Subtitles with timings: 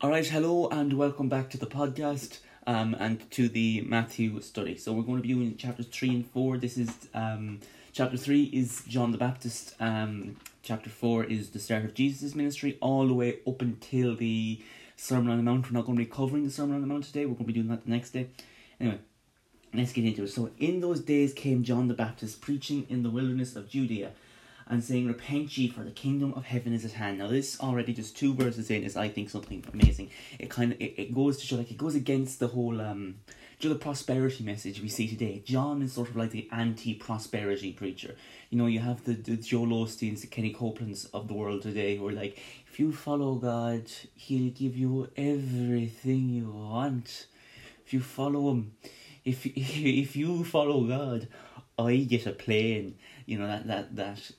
[0.00, 4.76] All right, hello and welcome back to the podcast um, and to the Matthew study.
[4.76, 6.56] So we're going to be doing chapters three and four.
[6.56, 7.58] This is um,
[7.92, 9.74] chapter three is John the Baptist.
[9.80, 14.62] Um, chapter four is the start of Jesus' ministry, all the way up until the
[14.94, 15.68] Sermon on the Mount.
[15.68, 17.26] We're not going to be covering the Sermon on the Mount today.
[17.26, 18.28] We're going to be doing that the next day.
[18.78, 19.00] Anyway,
[19.74, 20.28] let's get into it.
[20.28, 24.12] So in those days came John the Baptist preaching in the wilderness of Judea
[24.68, 27.18] and saying, Repent ye, for the kingdom of heaven is at hand.
[27.18, 30.10] Now, this already just two verses in is, I think, something amazing.
[30.38, 33.16] It kind of it, it goes to show, like, it goes against the whole, um,
[33.62, 35.42] know, the prosperity message we see today.
[35.44, 38.14] John is sort of like the anti prosperity preacher.
[38.50, 41.96] You know, you have the, the Joel Osteens, the Kenny Copelands of the world today
[41.96, 42.38] who are like,
[42.70, 47.26] if you follow God, He'll give you everything you want.
[47.84, 48.72] If you follow Him,
[49.24, 51.28] if if you follow God,
[51.78, 52.96] I get a plane.
[53.26, 54.30] You know that that that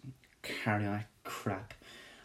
[0.42, 1.74] carry on crap.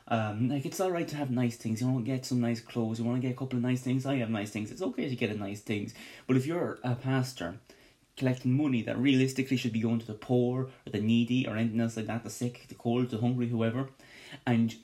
[0.07, 1.81] Um, like it's all right to have nice things.
[1.81, 2.99] You want to get some nice clothes.
[2.99, 4.05] You want to get a couple of nice things.
[4.05, 4.71] I have nice things.
[4.71, 5.95] It's okay to get a nice things.
[6.27, 7.57] But if you're a pastor
[8.17, 11.81] collecting money that realistically should be going to the poor or the needy or anything
[11.81, 13.89] else like that, the sick, the cold, the hungry, whoever,
[14.47, 14.77] and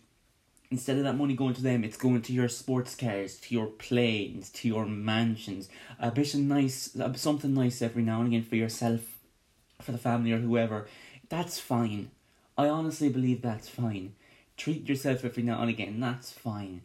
[0.70, 3.66] instead of that money going to them, it's going to your sports cars, to your
[3.66, 5.69] planes, to your mansions.
[5.98, 9.19] A bit of nice, something nice every now and again for yourself,
[9.80, 10.86] for the family or whoever.
[11.28, 12.10] That's fine.
[12.61, 14.12] I honestly believe that's fine.
[14.58, 16.83] Treat yourself every now and again, that's fine.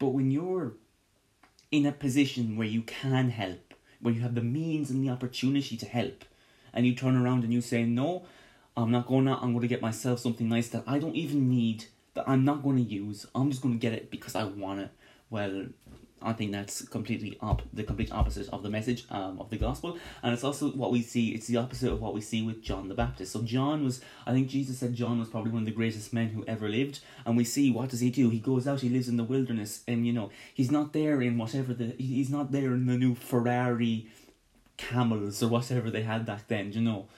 [0.00, 0.72] But when you're
[1.70, 5.76] in a position where you can help, where you have the means and the opportunity
[5.76, 6.24] to help,
[6.74, 8.26] and you turn around and you say, No,
[8.76, 11.48] I'm not going to, I'm going to get myself something nice that I don't even
[11.48, 14.42] need, that I'm not going to use, I'm just going to get it because I
[14.42, 14.90] want it.
[15.30, 15.66] Well,
[16.20, 19.98] I think that's completely up the complete opposite of the message um, of the gospel,
[20.22, 21.30] and it's also what we see.
[21.30, 23.32] It's the opposite of what we see with John the Baptist.
[23.32, 26.30] So John was, I think Jesus said John was probably one of the greatest men
[26.30, 28.30] who ever lived, and we see what does he do?
[28.30, 31.38] He goes out, he lives in the wilderness, and you know he's not there in
[31.38, 34.08] whatever the he's not there in the new Ferrari
[34.76, 36.72] camels or whatever they had back then.
[36.72, 37.08] You know,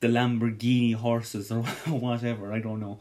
[0.00, 2.52] the Lamborghini horses or whatever.
[2.52, 3.00] I don't know.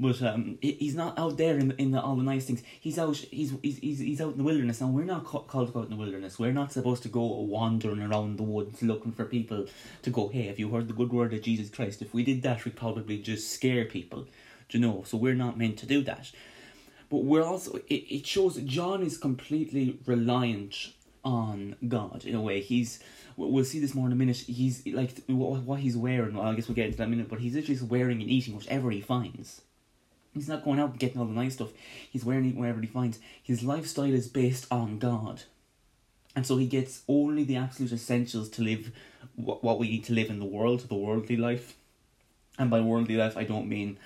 [0.00, 2.62] But um, he's not out there in in the, all the nice things.
[2.80, 3.16] He's out.
[3.16, 4.80] He's he's he's, out in the wilderness.
[4.80, 6.38] Now we're not called to go out in the wilderness.
[6.38, 9.66] We're not supposed to go wandering around the woods looking for people
[10.00, 10.28] to go.
[10.28, 12.00] Hey, have you heard the good word of Jesus Christ?
[12.00, 14.26] If we did that, we'd probably just scare people.
[14.70, 15.04] Do you know?
[15.06, 16.30] So we're not meant to do that.
[17.10, 17.76] But we're also.
[17.90, 22.62] It, it shows John is completely reliant on God in a way.
[22.62, 23.00] He's
[23.36, 24.38] we'll see this more in a minute.
[24.38, 26.36] He's like what, what he's wearing.
[26.36, 27.28] Well, I guess we'll get into that in a minute.
[27.28, 29.60] But he's literally wearing and eating whatever he finds.
[30.32, 31.70] He's not going out getting all the nice stuff.
[32.10, 33.18] He's wearing it wherever he finds.
[33.42, 35.42] His lifestyle is based on God.
[36.36, 38.92] And so he gets only the absolute essentials to live
[39.34, 41.74] what, what we need to live in the world, the worldly life.
[42.58, 43.98] And by worldly life, I don't mean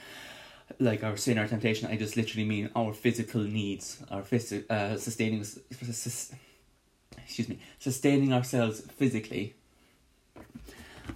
[0.80, 1.90] like our sin, our temptation.
[1.90, 8.80] I just literally mean our physical needs, our phys- uh, sustaining, excuse me, sustaining ourselves
[8.80, 9.54] physically.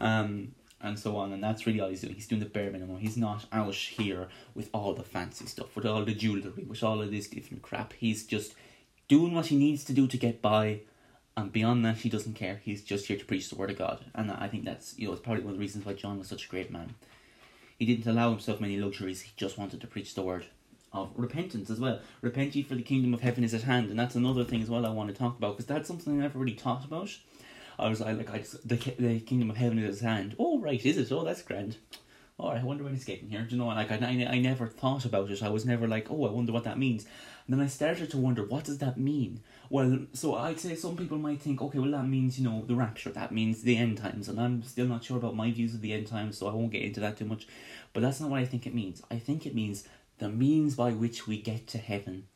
[0.01, 1.33] Um, and so on.
[1.33, 2.15] And that's really all he's doing.
[2.15, 2.99] He's doing the bare minimum.
[2.99, 7.03] He's not out here with all the fancy stuff, with all the jewellery, with all
[7.03, 7.93] of this different crap.
[7.94, 8.55] He's just
[9.09, 10.81] doing what he needs to do to get by.
[11.37, 12.61] And beyond that, he doesn't care.
[12.65, 14.05] He's just here to preach the word of God.
[14.15, 16.28] And I think that's, you know, it's probably one of the reasons why John was
[16.28, 16.95] such a great man.
[17.78, 19.21] He didn't allow himself many luxuries.
[19.21, 20.47] He just wanted to preach the word
[20.93, 22.00] of repentance as well.
[22.22, 23.91] Repent ye for the kingdom of heaven is at hand.
[23.91, 26.22] And that's another thing as well I want to talk about because that's something I
[26.22, 27.16] never really thought about
[27.78, 30.34] I was like, I just, the the kingdom of heaven is his hand.
[30.39, 31.12] Oh right, is it?
[31.12, 31.77] Oh, that's grand.
[32.39, 33.43] All right, I wonder when it's getting here.
[33.43, 33.69] Do you know?
[33.69, 35.43] Like I, I, I never thought about it.
[35.43, 37.05] I was never like, oh, I wonder what that means.
[37.47, 39.41] And then I started to wonder, what does that mean?
[39.71, 42.75] Well, so I'd say some people might think, okay, well that means you know the
[42.75, 43.11] rapture.
[43.11, 45.93] That means the end times, and I'm still not sure about my views of the
[45.93, 47.49] end times, so I won't get into that too much.
[47.93, 49.03] But that's not what I think it means.
[49.10, 52.27] I think it means the means by which we get to heaven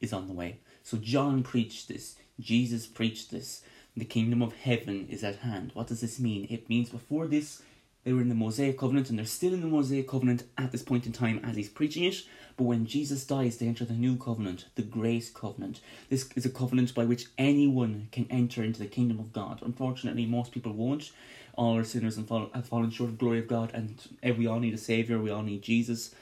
[0.00, 0.58] is on the way.
[0.82, 2.16] So John preached this.
[2.38, 3.62] Jesus preached this
[4.00, 5.70] the kingdom of heaven is at hand.
[5.74, 6.46] What does this mean?
[6.50, 7.62] It means before this,
[8.02, 10.82] they were in the Mosaic covenant, and they're still in the Mosaic covenant at this
[10.82, 12.22] point in time as he's preaching it.
[12.56, 15.80] But when Jesus dies, they enter the new covenant, the grace covenant.
[16.08, 19.60] This is a covenant by which anyone can enter into the kingdom of God.
[19.62, 21.12] Unfortunately, most people won't.
[21.54, 24.46] All are sinners and fall, have fallen short of glory of God, and eh, we
[24.46, 25.18] all need a savior.
[25.18, 26.14] We all need Jesus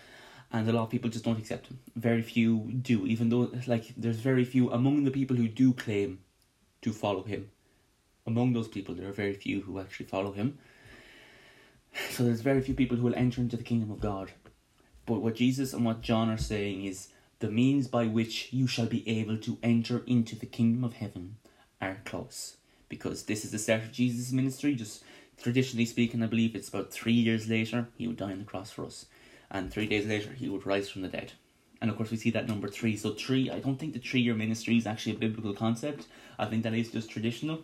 [0.50, 1.78] and a lot of people just don't accept him.
[1.94, 6.20] Very few do, even though like there's very few among the people who do claim
[6.80, 7.50] to follow him
[8.28, 10.58] among those people, there are very few who actually follow him.
[12.10, 14.30] So there's very few people who will enter into the kingdom of God.
[15.06, 17.08] But what Jesus and what John are saying is
[17.40, 21.36] the means by which you shall be able to enter into the kingdom of heaven
[21.80, 22.58] are close.
[22.88, 24.74] Because this is the start of Jesus' ministry.
[24.74, 25.02] Just
[25.42, 28.70] traditionally speaking, I believe it's about three years later he would die on the cross
[28.70, 29.06] for us.
[29.50, 31.32] And three days later he would rise from the dead.
[31.80, 32.96] and of course, we see that number three.
[32.96, 36.06] So, three, I don't think the three year ministry is actually a biblical concept.
[36.38, 37.60] I think that is just traditional,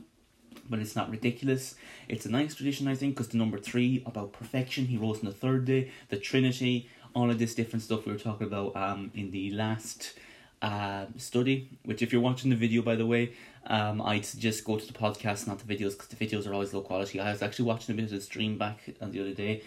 [0.69, 1.75] but it's not ridiculous.
[2.09, 5.27] It's a nice tradition, I think, because the number three about perfection, he rose on
[5.27, 9.11] the third day, the Trinity, all of this different stuff we were talking about um,
[9.15, 10.15] in the last
[10.63, 11.69] uh, study.
[11.85, 13.33] Which, if you're watching the video, by the way,
[13.67, 16.75] um, I'd suggest go to the podcast, not the videos, because the videos are always
[16.75, 17.21] low quality.
[17.21, 19.63] I was actually watching a bit of the stream back on the other day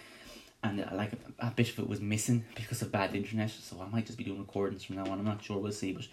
[0.64, 3.50] and uh, like a, a bit of it was missing because of bad internet.
[3.50, 5.20] So I might just be doing recordings from now on.
[5.20, 5.58] I'm not sure.
[5.58, 5.94] We'll see.
[5.94, 6.08] But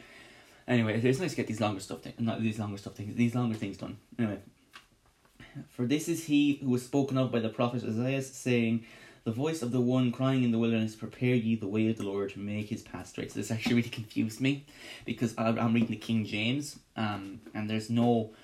[0.68, 2.02] anyway, it's nice to get these longer stuff.
[2.02, 3.14] Th- not these longer stuff things.
[3.14, 3.98] These longer things done.
[4.18, 4.38] Anyway,
[5.70, 8.84] for this is he who was spoken of by the prophet Isaiah, saying.
[9.24, 12.02] The voice of the one crying in the wilderness, prepare ye the way of the
[12.02, 13.32] Lord to make his path straight.
[13.32, 14.66] So this actually really confused me
[15.06, 18.34] because I'm reading the King James, um, and there's no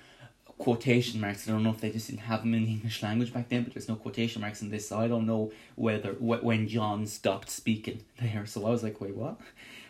[0.57, 1.47] quotation marks.
[1.47, 3.63] I don't know if they just didn't have them in the English language back then,
[3.63, 7.05] but there's no quotation marks in this, so I don't know whether wh- when John
[7.07, 8.45] stopped speaking there.
[8.45, 9.39] So I was like, wait, what?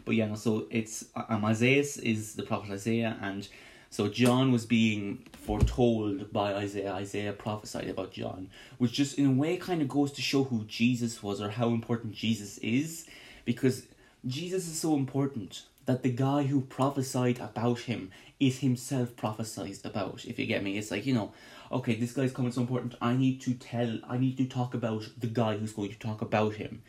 [0.06, 0.36] But yeah, no.
[0.36, 3.48] So it's um, Isaiah is the prophet Isaiah, and
[3.92, 6.94] so John was being foretold by Isaiah.
[6.94, 10.64] Isaiah prophesied about John, which just in a way kind of goes to show who
[10.64, 13.06] Jesus was or how important Jesus is,
[13.46, 13.84] because
[14.26, 20.24] Jesus is so important that the guy who prophesied about him is himself prophesied about,
[20.26, 20.78] if you get me.
[20.78, 21.34] It's like, you know,
[21.72, 25.04] okay, this guy's coming so important, I need to tell, I need to talk about
[25.18, 26.82] the guy who's going to talk about him.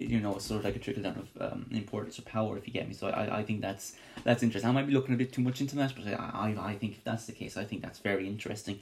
[0.00, 2.72] You know, sort of like a trickle down of um, importance or power, if you
[2.72, 2.94] get me.
[2.94, 4.68] So I, I think that's that's interesting.
[4.68, 6.92] I might be looking a bit too much into that, but I, I, I think
[6.92, 8.80] if that's the case, I think that's very interesting.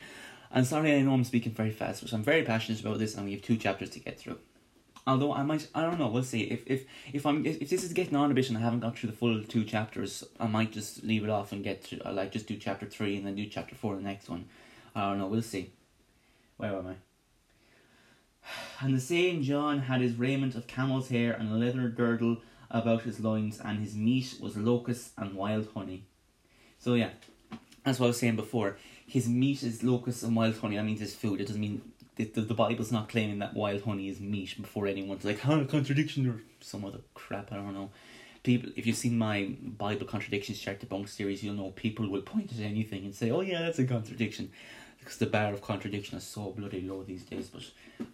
[0.50, 3.26] And sorry, I know I'm speaking very fast, but I'm very passionate about this, and
[3.26, 4.38] we have two chapters to get through.
[5.06, 6.08] Although I might, I don't know.
[6.08, 6.42] We'll see.
[6.42, 8.80] If if if I'm if, if this is getting on a bit and I haven't
[8.80, 12.12] got through the full two chapters, I might just leave it off and get to
[12.12, 14.44] like just do chapter three and then do chapter four the next one.
[14.94, 15.26] I don't know.
[15.26, 15.72] We'll see.
[16.58, 17.07] Where am I?
[18.80, 22.38] And the same John had his raiment of camel's hair and a leather girdle
[22.70, 26.04] about his loins, and his meat was locusts and wild honey.
[26.78, 27.10] So yeah,
[27.84, 28.76] that's what I was saying before.
[29.06, 30.76] His meat is locusts and wild honey.
[30.76, 31.40] That means it's food.
[31.40, 31.80] It doesn't mean
[32.16, 35.64] the, the, the Bible's not claiming that wild honey is meat before anyone's like, huh,
[35.64, 37.90] contradiction or some other crap, I don't know.
[38.42, 42.52] People, if you've seen my Bible contradictions chart debunk series, you'll know people will point
[42.52, 44.50] at anything and say, oh yeah, that's a contradiction.
[45.08, 47.48] Because the bar of contradiction is so bloody low these days.
[47.48, 47.62] But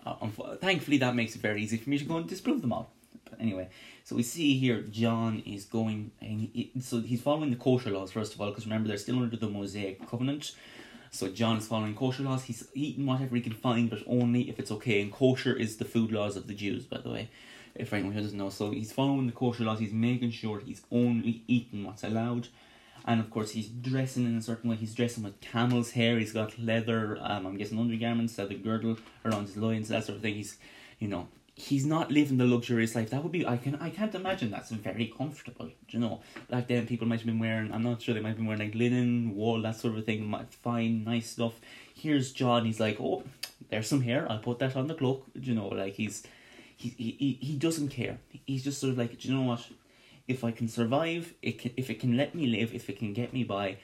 [0.07, 2.93] uh, thankfully, that makes it very easy for me to go and disprove them all.
[3.29, 3.67] But anyway,
[4.05, 8.13] so we see here John is going, and he, so he's following the kosher laws
[8.13, 10.55] first of all, because remember they're still under the Mosaic covenant.
[11.11, 12.45] So John is following kosher laws.
[12.45, 15.03] He's eating whatever he can find, but only if it's okay.
[15.03, 17.29] And kosher is the food laws of the Jews, by the way,
[17.75, 18.51] if anyone doesn't know.
[18.51, 19.81] So he's following the kosher laws.
[19.81, 22.47] He's making sure he's only eating what's allowed.
[23.05, 24.77] And of course, he's dressing in a certain way.
[24.77, 26.19] He's dressing with camel's hair.
[26.19, 30.23] He's got leather, um, I'm guessing undergarments, leather girdle around his loins, that sort of
[30.23, 30.37] thing.
[30.37, 30.57] He's,
[30.99, 33.11] you know, he's not living the luxurious life.
[33.11, 35.71] That would be I can I can't imagine that's very comfortable.
[35.89, 36.21] you know?
[36.49, 38.63] Back then people might have been wearing I'm not sure they might have been wearing
[38.63, 41.61] like linen, wool, that sort of thing, fine, nice stuff.
[41.95, 43.23] Here's John, he's like, Oh,
[43.71, 45.27] there's some hair, I'll put that on the cloak.
[45.35, 46.25] you know, like he's
[46.77, 48.19] he, he he doesn't care.
[48.47, 49.65] He's just sort of like, Do you know what?
[50.27, 53.13] If I can survive, it can if it can let me live, if it can
[53.13, 53.77] get me by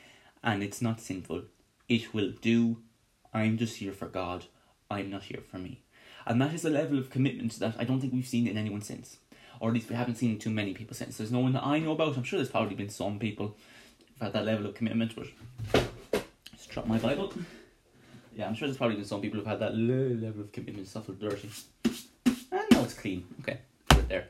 [0.42, 1.42] and it's not sinful,
[1.88, 2.78] it will do.
[3.32, 4.46] I'm just here for God.
[4.90, 5.82] I'm not here for me.
[6.26, 8.82] And that is a level of commitment that I don't think we've seen in anyone
[8.82, 9.18] since.
[9.60, 11.16] Or at least we haven't seen too many people since.
[11.16, 12.16] There's no one that I know about.
[12.16, 13.54] I'm sure there's probably been some people
[14.08, 15.26] who've had that level of commitment, but
[16.52, 17.32] just drop my Bible.
[18.34, 20.88] Yeah, I'm sure there's probably been some people who've had that low level of commitment,
[20.88, 21.50] stuff dirty.
[21.84, 23.26] And now it's clean.
[23.40, 24.28] Okay, put it there.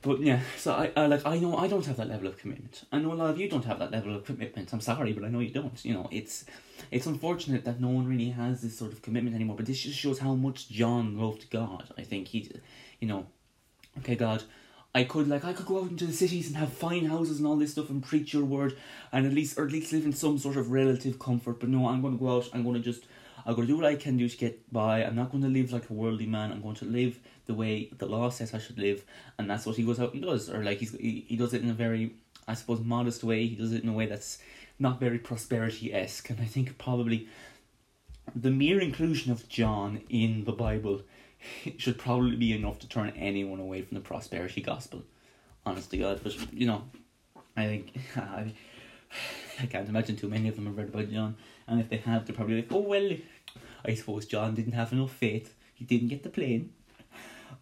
[0.00, 2.84] But yeah, so I, I like I know I don't have that level of commitment.
[2.92, 4.72] I know a lot of you don't have that level of commitment.
[4.72, 5.84] I'm sorry, but I know you don't.
[5.84, 6.44] You know, it's
[6.90, 9.56] it's unfortunate that no one really has this sort of commitment anymore.
[9.56, 11.92] But this just shows how much John loved God.
[11.98, 12.50] I think he,
[13.00, 13.26] you know,
[13.98, 14.44] okay, God,
[14.94, 17.46] I could like I could go out into the cities and have fine houses and
[17.46, 18.76] all this stuff and preach your word
[19.12, 21.58] and at least or at least live in some sort of relative comfort.
[21.58, 22.48] But no, I'm going to go out.
[22.54, 23.04] I'm to just
[23.44, 25.04] I'm going to do what I can do to get by.
[25.04, 26.52] I'm not going to live like a worldly man.
[26.52, 29.04] I'm going to live the way the law says I should live,
[29.38, 30.48] and that's what he goes out and does.
[30.48, 32.12] Or like he's he, he does it in a very,
[32.46, 33.46] I suppose, modest way.
[33.46, 34.38] He does it in a way that's
[34.78, 36.30] not very prosperity esque.
[36.30, 37.26] And I think probably
[38.36, 41.02] the mere inclusion of John in the Bible
[41.78, 45.02] should probably be enough to turn anyone away from the prosperity gospel.
[45.64, 46.84] Honest to God, but you know,
[47.56, 48.52] I think I,
[49.60, 51.36] I can't imagine too many of them have read about John,
[51.66, 53.10] and if they have, they're probably like, oh well,
[53.86, 55.54] I suppose John didn't have enough faith.
[55.74, 56.72] He didn't get the plane.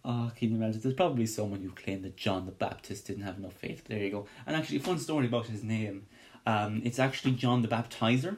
[0.09, 0.79] Oh, can you imagine?
[0.79, 3.83] There's probably someone who claimed that John the Baptist didn't have enough faith.
[3.89, 4.27] There you go.
[4.45, 6.07] And actually, a fun story about his name.
[6.45, 8.37] Um, it's actually John the Baptizer,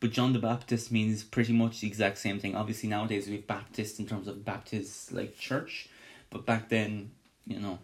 [0.00, 2.56] but John the Baptist means pretty much the exact same thing.
[2.56, 5.88] Obviously, nowadays we have Baptist in terms of Baptist like church,
[6.28, 7.12] but back then,
[7.46, 7.78] you know,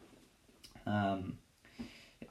[0.84, 1.38] um,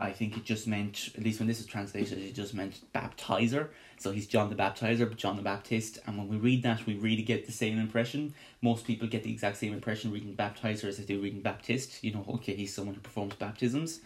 [0.01, 3.70] I think it just meant, at least when this is translated, it just meant baptizer.
[3.98, 6.00] So he's John the Baptizer, but John the Baptist.
[6.08, 8.34] And when we read that, we really get the same impression.
[8.62, 12.03] Most people get the exact same impression reading baptizer as if they do reading Baptist.
[12.03, 14.01] You know, okay, he's someone who performs baptisms.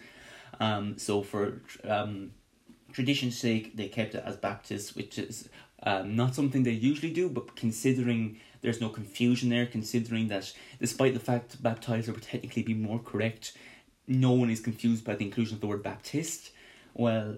[0.60, 2.32] Um, so for um,
[2.92, 5.48] tradition's sake, they kept it as Baptist, which is
[5.82, 11.14] um, not something they usually do, but considering there's no confusion there, considering that despite
[11.14, 13.56] the fact baptizer would technically be more correct,
[14.06, 16.50] no one is confused by the inclusion of the word Baptist.
[16.94, 17.36] Well,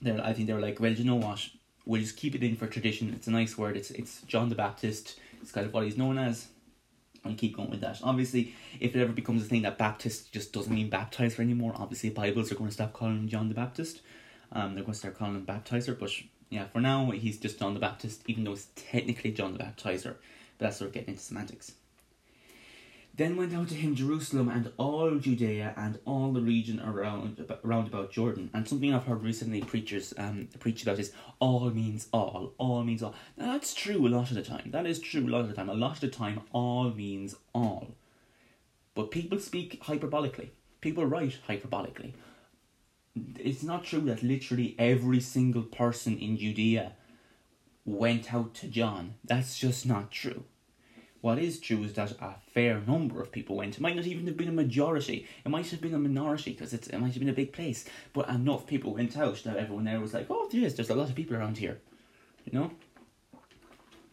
[0.00, 1.48] they I think they were like, well, you know what?
[1.84, 3.12] We'll just keep it in for tradition.
[3.14, 3.76] It's a nice word.
[3.76, 5.18] It's it's John the Baptist.
[5.42, 6.48] It's kind of what he's known as.
[7.22, 8.00] And keep going with that.
[8.02, 12.08] Obviously, if it ever becomes a thing that Baptist just doesn't mean baptizer anymore, obviously
[12.08, 14.00] Bibles are going to stop calling him John the Baptist.
[14.52, 16.10] Um, they're going to start calling him baptizer, but
[16.48, 20.14] yeah, for now he's just John the Baptist, even though it's technically John the Baptizer.
[20.56, 21.72] But that's sort of getting into semantics.
[23.20, 27.86] Then went out to him Jerusalem and all Judea and all the region around around
[27.86, 28.48] about Jordan.
[28.54, 32.54] And something I've heard recently preachers um preach about is all means all.
[32.56, 33.14] All means all.
[33.36, 34.70] Now that's true a lot of the time.
[34.70, 35.68] That is true a lot of the time.
[35.68, 37.88] A lot of the time all means all.
[38.94, 40.48] But people speak hyperbolically.
[40.80, 42.14] People write hyperbolically.
[43.38, 46.92] It's not true that literally every single person in Judea
[47.84, 49.16] went out to John.
[49.22, 50.44] That's just not true.
[51.20, 53.74] What is true is that a fair number of people went.
[53.74, 55.26] It might not even have been a majority.
[55.44, 57.84] It might have been a minority because it might have been a big place.
[58.14, 61.10] But enough people went out that everyone there was like, oh, yes, there's a lot
[61.10, 61.78] of people around here.
[62.46, 62.70] You know?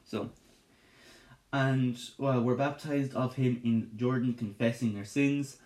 [0.04, 0.32] So,
[1.54, 5.58] and, well, we're baptized of him in Jordan, confessing their sins.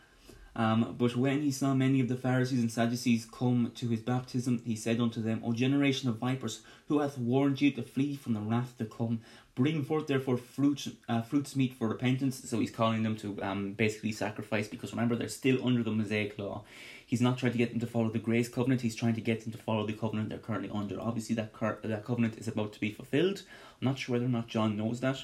[0.56, 4.62] Um, but when he saw many of the Pharisees and Sadducees come to his baptism,
[4.66, 8.34] he said unto them, O generation of vipers, who hath warned you to flee from
[8.34, 9.22] the wrath to come?
[9.54, 12.50] Bring forth therefore fruits, uh, fruits meet for repentance.
[12.50, 16.40] So he's calling them to um, basically sacrifice because remember they're still under the Mosaic
[16.40, 16.64] law.
[17.06, 18.82] He's not trying to get them to follow the grace covenant.
[18.82, 21.00] He's trying to get them to follow the covenant they're currently under.
[21.00, 23.44] Obviously, that cur- that covenant is about to be fulfilled.
[23.82, 25.18] I'm not sure whether or not John knows that,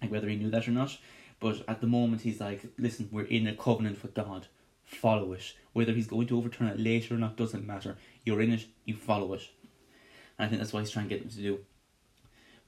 [0.00, 0.96] like whether he knew that or not.
[1.40, 4.46] But at the moment, he's like, listen, we're in a covenant with God.
[4.84, 5.54] Follow it.
[5.72, 7.96] Whether he's going to overturn it later or not doesn't matter.
[8.24, 8.66] You're in it.
[8.84, 9.48] You follow it.
[10.38, 11.60] And I think that's what he's trying to get them to do.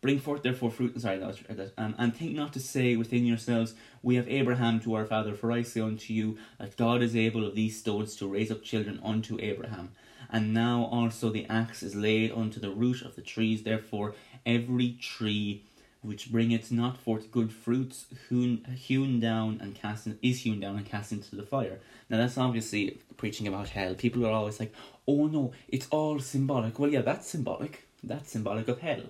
[0.02, 3.74] Bring forth therefore fruit, sorry, that was, um, and think not to say within yourselves,
[4.02, 7.46] We have Abraham to our father, for I say unto you, that God is able
[7.46, 9.92] of these stones to raise up children unto Abraham.
[10.28, 14.98] And now also the axe is laid unto the root of the trees, therefore every
[15.00, 15.62] tree
[16.00, 20.74] which bringeth not forth good fruits, hewn, hewn down and cast in, is hewn down
[20.76, 21.78] and cast into the fire.
[22.10, 23.94] Now that's obviously preaching about hell.
[23.94, 24.74] People are always like,
[25.06, 27.86] "Oh no, it's all symbolic." Well, yeah, that's symbolic.
[28.02, 29.04] That's symbolic of hell.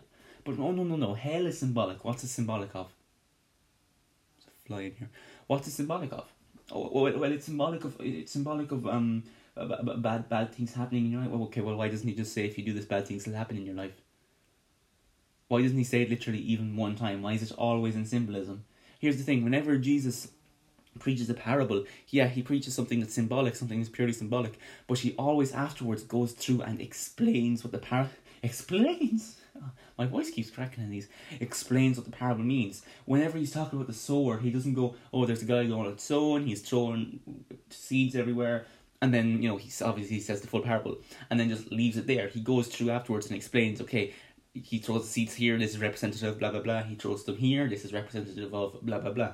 [0.44, 1.14] But no, no, no, no.
[1.14, 2.04] Hell is symbolic.
[2.04, 2.92] What's it symbolic of?
[4.36, 5.10] There's a fly in here.
[5.46, 6.32] What's it symbolic of?
[6.70, 11.12] Oh, well, well, it's symbolic of it's symbolic of um bad bad things happening in
[11.12, 11.30] your life.
[11.30, 13.34] Well, okay, well, why doesn't he just say if you do this, bad things will
[13.34, 14.00] happen in your life?
[15.48, 17.22] Why doesn't he say it literally even one time?
[17.22, 18.64] Why is it always in symbolism?
[18.98, 20.28] Here's the thing: whenever Jesus
[20.98, 25.12] preaches a parable, yeah, he preaches something that's symbolic, something that's purely symbolic, but he
[25.12, 28.08] always afterwards goes through and explains what the par
[28.42, 31.04] explains Ah, my voice keeps cracking and he
[31.40, 32.82] explains what the parable means.
[33.04, 36.00] Whenever he's talking about the sower, he doesn't go, oh, there's a guy going out
[36.00, 37.20] sowing, he's throwing
[37.70, 38.66] seeds everywhere,
[39.00, 40.98] and then, you know, he's obviously he says the full parable,
[41.30, 42.28] and then just leaves it there.
[42.28, 44.14] He goes through afterwards and explains, okay,
[44.54, 46.82] he throws the seeds here, this is representative, of blah, blah, blah.
[46.82, 49.32] He throws them here, this is representative of blah, blah, blah.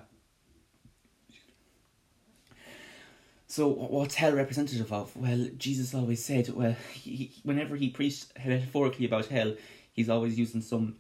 [3.51, 5.17] So what's hell representative of?
[5.17, 9.55] Well, Jesus always said, well, he, whenever he preached metaphorically about hell,
[9.99, 10.97] he's always using some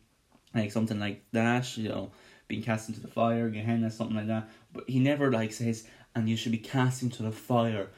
[0.52, 2.10] like something like that, you know,
[2.48, 4.48] being cast into the fire, Gehenna, something like that.
[4.72, 5.86] But he never like says,
[6.16, 7.90] and you should be cast into the fire,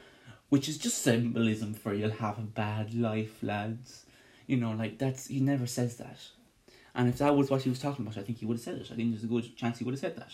[0.49, 4.05] which is just symbolism for you'll have a bad life, lads.
[4.45, 6.19] You know, like that's he never says that.
[6.93, 8.75] And if that was what he was talking about, I think he would have said
[8.75, 8.89] it.
[8.91, 10.33] I think there's a good chance he would have said that.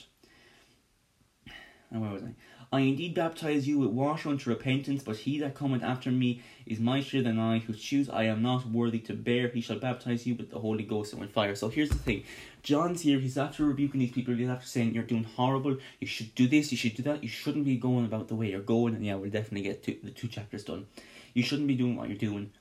[1.92, 2.34] And where was I?
[2.70, 6.82] I indeed baptize you with water unto repentance, but he that cometh after me is
[6.82, 9.48] mightier than I, whose shoes I am not worthy to bear.
[9.48, 11.56] He shall baptize you with the Holy Ghost and with fire.
[11.56, 12.24] So here's the thing
[12.64, 16.36] John's here, he's after rebuking these people, he's after saying, You're doing horrible, you should
[16.36, 18.96] do this, you should do that, you shouldn't be going about the way you're going.
[18.96, 20.88] And yeah, we'll definitely get to the two chapters done.
[21.34, 22.52] You shouldn't be doing what you're doing.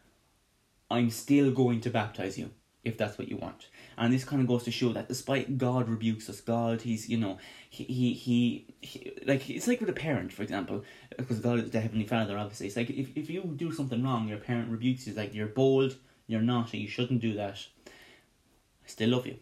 [0.88, 2.50] I'm still going to baptize you
[2.84, 3.66] if that's what you want.
[3.98, 7.16] And this kind of goes to show that despite God rebukes us, God, he's, you
[7.16, 7.38] know,
[7.70, 10.84] he, he, he, he like, it's like with a parent, for example,
[11.16, 12.66] because God is the Heavenly Father, obviously.
[12.66, 15.96] It's like if, if you do something wrong, your parent rebukes you, like, you're bold,
[16.26, 17.64] you're naughty, you shouldn't do that.
[17.86, 19.36] I still love you.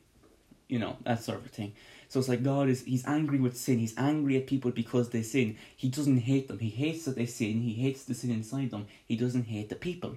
[0.69, 1.75] You know, that sort of thing.
[2.09, 3.81] So it's like God is he's angry with sin.
[3.81, 5.57] He's angry at people because they sin.
[5.77, 6.61] He doesn't hate them.
[6.61, 7.61] He hates that they sin.
[7.61, 8.87] He hates the sin inside them.
[9.05, 10.17] He doesn't hate the people.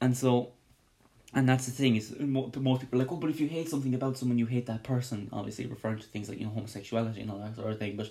[0.00, 0.52] And so
[1.34, 4.16] and that's the thing is most people like, oh, but if you hate something about
[4.16, 5.28] someone, you hate that person.
[5.32, 7.96] Obviously, referring to things like you know homosexuality and all that sort of thing.
[7.96, 8.10] But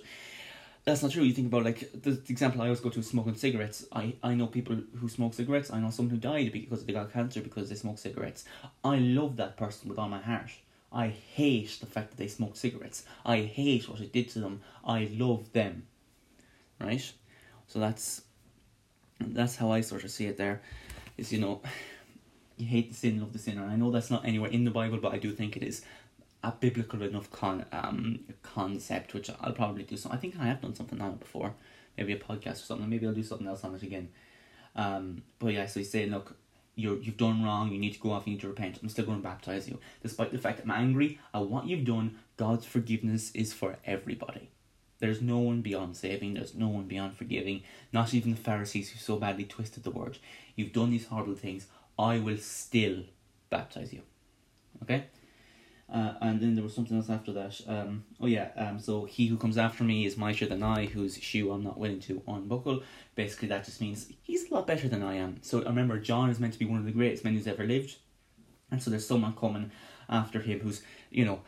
[0.84, 1.22] that's not true.
[1.22, 3.86] You think about like the, example I always go to is smoking cigarettes.
[3.90, 5.72] I, I know people who smoke cigarettes.
[5.72, 8.44] I know someone who died because they got cancer because they smoke cigarettes.
[8.84, 10.50] I love that person with all my heart.
[10.92, 13.04] I hate the fact that they smoke cigarettes.
[13.24, 14.60] I hate what it did to them.
[14.84, 15.86] I love them.
[16.78, 17.12] Right?
[17.68, 18.20] So that's
[19.18, 20.60] that's how I sort of see it there.
[21.16, 21.62] Is you know
[22.56, 23.64] you hate the sin, love the sinner.
[23.64, 25.82] I know that's not anywhere in the Bible, but I do think it is
[26.42, 30.60] a biblical enough con um concept, which I'll probably do So I think I have
[30.60, 31.54] done something on it before,
[31.96, 32.88] maybe a podcast or something.
[32.88, 34.08] Maybe I'll do something else on it again.
[34.76, 36.36] Um, but yeah, so he's saying, look,
[36.76, 37.70] you're you've done wrong.
[37.70, 38.26] You need to go off.
[38.26, 38.78] You need to repent.
[38.82, 41.84] I'm still going to baptize you, despite the fact that I'm angry at what you've
[41.84, 42.18] done.
[42.36, 44.50] God's forgiveness is for everybody.
[44.98, 46.34] There's no one beyond saving.
[46.34, 47.62] There's no one beyond forgiving.
[47.92, 50.18] Not even the Pharisees who so badly twisted the word.
[50.56, 51.66] You've done these horrible things.
[51.98, 53.04] I will still
[53.50, 54.02] baptize you.
[54.82, 55.04] Okay?
[55.92, 57.60] Uh, and then there was something else after that.
[57.68, 61.18] Um, oh yeah, um, so he who comes after me is mightier than I, whose
[61.18, 62.82] shoe I'm not willing to unbuckle.
[63.14, 65.42] Basically, that just means he's a lot better than I am.
[65.42, 67.96] So remember, John is meant to be one of the greatest men who's ever lived,
[68.70, 69.70] and so there's someone coming
[70.08, 71.40] after him who's you know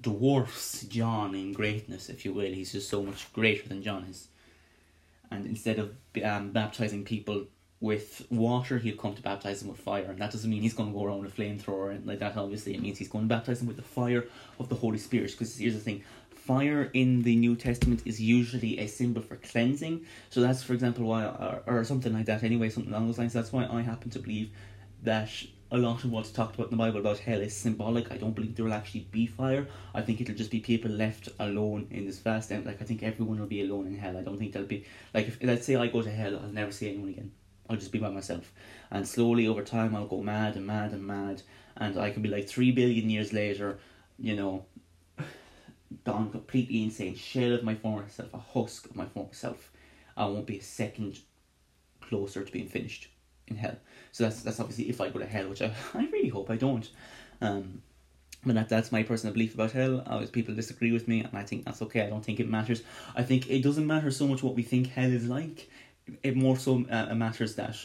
[0.00, 2.52] dwarfs John in greatness, if you will.
[2.52, 4.28] He's just so much greater than John is.
[5.30, 7.46] And instead of um, baptizing people
[7.80, 10.04] with water, he'll come to baptize them with fire.
[10.04, 12.36] And that doesn't mean he's going to go around with a flamethrower and like that,
[12.36, 12.74] obviously.
[12.74, 14.24] It means he's going to baptize them with the fire
[14.58, 15.32] of the Holy Spirit.
[15.32, 20.06] Because here's the thing fire in the New Testament is usually a symbol for cleansing.
[20.30, 23.32] So that's, for example, why, or, or something like that anyway, something along those lines.
[23.32, 24.50] That's why I happen to believe
[25.02, 25.30] that
[25.72, 28.12] a lot of what's talked about in the Bible about hell is symbolic.
[28.12, 29.66] I don't believe there will actually be fire.
[29.94, 32.66] I think it'll just be people left alone in this vast end.
[32.66, 34.16] Like I think everyone will be alone in hell.
[34.16, 36.70] I don't think there'll be like if let's say I go to hell, I'll never
[36.70, 37.32] see anyone again.
[37.68, 38.52] I'll just be by myself.
[38.90, 41.42] And slowly over time, I'll go mad and mad and mad.
[41.76, 43.78] And I can be like three billion years later,
[44.18, 44.64] you know,
[46.04, 49.70] gone completely insane, shell of my former self, a husk of my former self.
[50.16, 51.18] I won't be a second
[52.00, 53.08] closer to being finished
[53.48, 53.76] in hell.
[54.12, 56.56] So that's that's obviously if I go to hell, which I, I really hope I
[56.56, 56.88] don't.
[57.40, 57.82] Um,
[58.44, 60.04] but that, that's my personal belief about hell.
[60.06, 62.02] Always people disagree with me, and I think that's okay.
[62.02, 62.82] I don't think it matters.
[63.14, 65.68] I think it doesn't matter so much what we think hell is like
[66.22, 67.76] it more so uh, matters that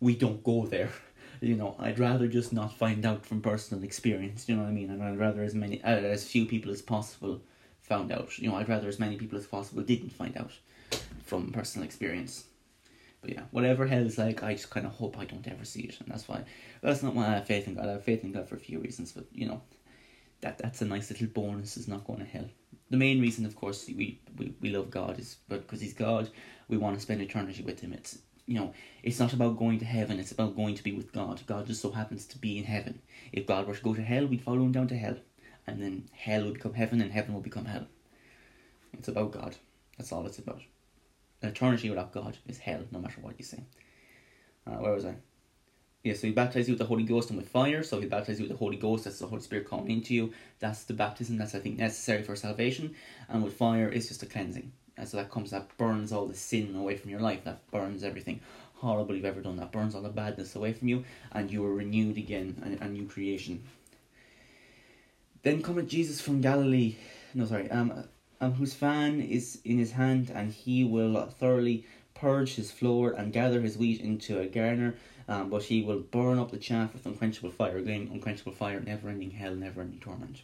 [0.00, 0.90] we don't go there.
[1.42, 4.46] You know, I'd rather just not find out from personal experience.
[4.46, 4.90] You know what I mean?
[4.90, 7.40] And I'd rather as many, uh, as few people as possible
[7.80, 8.38] found out.
[8.38, 10.52] You know, I'd rather as many people as possible didn't find out
[11.24, 12.44] from personal experience.
[13.22, 15.82] But yeah, whatever hell is like, I just kind of hope I don't ever see
[15.82, 16.44] it, and that's why.
[16.82, 17.88] That's not why I have faith in God.
[17.88, 19.62] I have faith in God for a few reasons, but you know,
[20.40, 21.76] that that's a nice little bonus.
[21.76, 22.48] Is not going to hell.
[22.90, 26.30] The main reason, of course, we we, we love God is because He's God
[26.70, 27.92] we want to spend eternity with him.
[27.92, 28.72] It's you know,
[29.02, 31.40] it's not about going to heaven, it's about going to be with God.
[31.46, 33.00] God just so happens to be in heaven.
[33.32, 35.16] If God were to go to hell, we'd follow him down to hell.
[35.66, 37.86] And then hell would become heaven and heaven will become hell.
[38.92, 39.56] It's about God.
[39.96, 40.62] That's all it's about.
[41.42, 43.62] Eternity without God is hell, no matter what you say.
[44.66, 45.14] Uh, where was I?
[46.02, 47.82] Yeah, so he baptizes you with the Holy Ghost and with fire.
[47.82, 50.32] So he baptizes you with the Holy Ghost, that's the Holy Spirit coming into you.
[50.58, 52.94] That's the baptism that's I think necessary for salvation.
[53.28, 54.72] And with fire it's just a cleansing.
[54.96, 58.04] And so that comes, that burns all the sin away from your life, that burns
[58.04, 58.40] everything
[58.80, 61.74] horrible you've ever done, that burns all the badness away from you, and you are
[61.74, 63.62] renewed again, a, a new creation.
[65.42, 66.96] Then cometh Jesus from Galilee,
[67.34, 68.04] no, sorry, um,
[68.40, 73.32] um, whose fan is in his hand, and he will thoroughly purge his floor and
[73.32, 74.96] gather his wheat into a garner,
[75.30, 77.78] um, but he will burn up the chaff with unquenchable fire.
[77.78, 80.42] Again, unquenchable fire, never ending hell, never ending torment.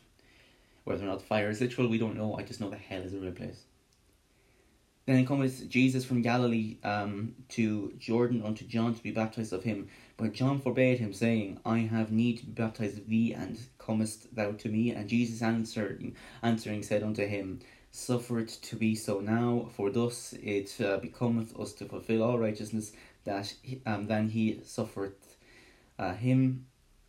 [0.85, 2.37] Whether or not fire is literal, we don't know.
[2.39, 3.65] I just know that hell is a real place.
[5.05, 9.89] Then cometh Jesus from Galilee um, to Jordan unto John to be baptized of him.
[10.17, 14.35] But John forbade him, saying, I have need to be baptized of thee, and comest
[14.37, 14.93] thou to me?
[14.93, 20.35] And Jesus answering, answering said unto him, Suffer it to be so now, for thus
[20.43, 22.93] it uh, becometh us to fulfill all righteousness
[23.27, 23.53] that
[23.85, 25.15] um, then he suffered
[25.99, 26.67] uh, him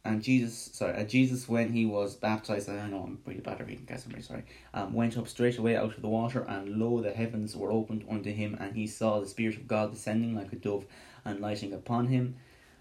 [0.08, 3.68] and Jesus, sorry, uh, Jesus when he was baptized, I know I'm pretty bad at
[3.68, 7.12] reading, really sorry, um, went up straight away out of the water, and lo, the
[7.12, 10.56] heavens were opened unto him, and he saw the Spirit of God descending like a
[10.56, 10.86] dove
[11.26, 12.36] and lighting upon him.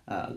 [0.07, 0.35] Uh,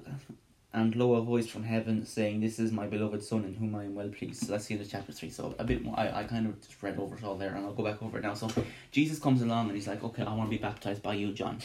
[0.71, 3.85] and lo, a voice from heaven saying, This is my beloved Son in whom I
[3.85, 4.45] am well pleased.
[4.45, 5.29] So let's see the chapter 3.
[5.29, 7.65] So a bit more, I, I kind of just read over it all there, and
[7.65, 8.35] I'll go back over it now.
[8.35, 8.49] So
[8.91, 11.59] Jesus comes along and he's like, Okay, I want to be baptized by you, John.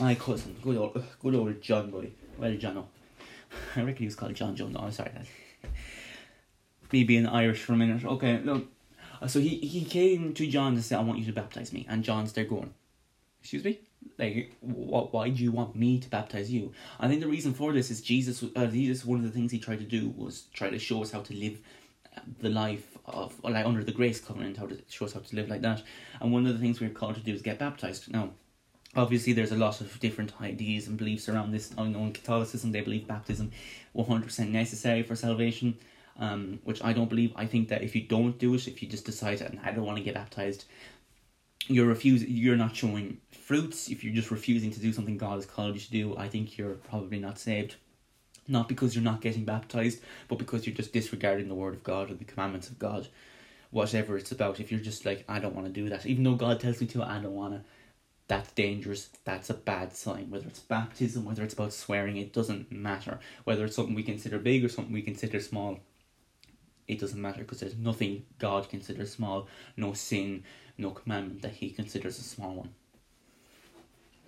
[0.00, 2.10] My cousin, good old, good old John boy.
[2.38, 2.84] Well, John,
[3.76, 4.74] I reckon he was called John Jones.
[4.74, 5.12] No, I'm sorry.
[6.92, 8.04] me being Irish for a minute.
[8.04, 8.66] Okay, look.
[9.28, 11.86] So he, he came to John to say, I want you to baptize me.
[11.88, 12.74] And John's there going,
[13.40, 13.80] Excuse me?
[14.18, 16.72] Like, what, why do you want me to baptize you?
[17.00, 19.58] I think the reason for this is Jesus, uh, Jesus, one of the things he
[19.58, 21.60] tried to do was try to show us how to live
[22.40, 25.48] the life of, like, under the grace covenant, how to show us how to live
[25.48, 25.82] like that.
[26.20, 28.12] And one of the things we're called to do is get baptized.
[28.12, 28.30] Now,
[28.94, 31.72] obviously there's a lot of different ideas and beliefs around this.
[31.78, 33.50] I know in Catholicism they believe baptism
[33.96, 35.78] 100% necessary for salvation
[36.18, 37.32] um, which I don't believe.
[37.36, 39.84] I think that if you don't do it, if you just decide and I don't
[39.84, 40.64] want to get baptized,
[41.66, 42.28] you're refusing.
[42.30, 43.88] You're not showing fruits.
[43.88, 46.58] If you're just refusing to do something God has called you to do, I think
[46.58, 47.76] you're probably not saved.
[48.48, 52.10] Not because you're not getting baptized, but because you're just disregarding the word of God
[52.10, 53.06] or the commandments of God,
[53.70, 54.58] whatever it's about.
[54.58, 56.88] If you're just like, I don't want to do that, even though God tells me
[56.88, 57.62] to, I don't want to
[58.28, 59.10] that's dangerous.
[59.24, 60.30] That's a bad sign.
[60.30, 63.20] Whether it's baptism, whether it's about swearing, it doesn't matter.
[63.44, 65.80] Whether it's something we consider big or something we consider small,
[66.88, 70.44] it doesn't matter because there's nothing God considers small, no sin,
[70.82, 72.70] no commandment that He considers a small one.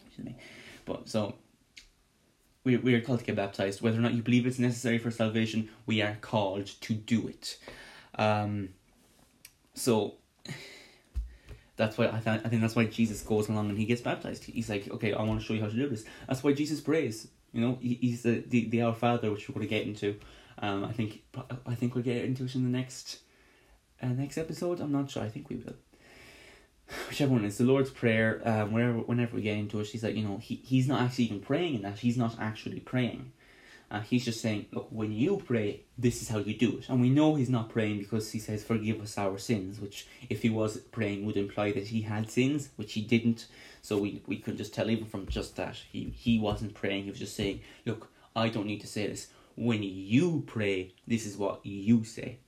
[0.07, 0.37] Excuse me.
[0.85, 1.35] But so
[2.65, 3.83] we we are called to get baptized.
[3.83, 7.59] Whether or not you believe it's necessary for salvation, we are called to do it.
[8.17, 8.71] Um,
[9.75, 10.15] so
[11.77, 14.45] that's why I, th- I think that's why Jesus goes along and he gets baptized.
[14.45, 16.05] He's like, okay, I want to show you how to do this.
[16.27, 17.29] That's why Jesus prays.
[17.53, 20.19] You know, he, he's the, the the Our Father, which we're going to get into.
[20.59, 21.23] Um, I think
[21.67, 23.19] I think we'll get into it in the next
[24.03, 24.81] uh, next episode.
[24.81, 25.23] I'm not sure.
[25.23, 25.75] I think we will.
[27.09, 28.41] Whichever one is the Lord's Prayer.
[28.45, 31.25] Um, whenever whenever we get into it, she's like, you know, he he's not actually
[31.25, 31.99] even praying in that.
[31.99, 33.33] He's not actually praying.
[33.91, 36.89] Uh, he's just saying, look, when you pray, this is how you do it.
[36.89, 40.43] And we know he's not praying because he says, forgive us our sins, which, if
[40.43, 43.47] he was praying, would imply that he had sins, which he didn't.
[43.83, 47.05] So we, we could just tell even from just that, he, he wasn't praying.
[47.05, 51.27] He was just saying, look, I don't need to say this when you pray, this
[51.27, 52.39] is what you say.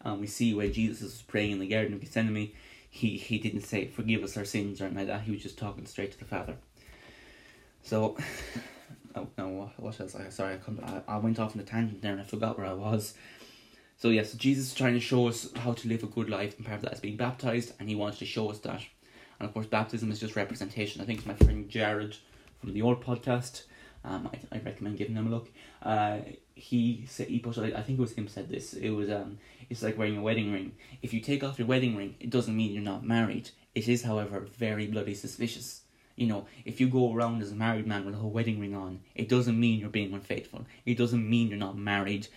[0.00, 2.52] And we see when Jesus was praying in the Garden of Gethsemane,
[2.94, 5.22] he, he didn't say, Forgive us our sins or anything like that.
[5.22, 6.56] He was just talking straight to the Father.
[7.82, 8.18] So,
[9.16, 10.14] oh, no, what else?
[10.14, 11.02] I, sorry, I, come.
[11.08, 13.14] I went off on a tangent there and I forgot where I was.
[13.96, 16.28] So, yes, yeah, so Jesus is trying to show us how to live a good
[16.28, 18.82] life, and part of that is being baptized, and he wants to show us that.
[19.40, 21.00] And of course, baptism is just representation.
[21.00, 22.16] I think it's my friend Jared
[22.60, 23.62] from the old podcast
[24.04, 25.50] um, I, I recommend giving them a look.
[25.82, 26.18] Uh,
[26.54, 28.74] he said he put I think it was him said this.
[28.74, 29.38] It was um,
[29.72, 30.72] it's like wearing a wedding ring.
[31.00, 33.50] If you take off your wedding ring, it doesn't mean you're not married.
[33.74, 35.80] It is, however, very bloody suspicious.
[36.14, 38.74] You know, if you go around as a married man with a whole wedding ring
[38.74, 40.66] on, it doesn't mean you're being unfaithful.
[40.84, 42.28] It doesn't mean you're not married.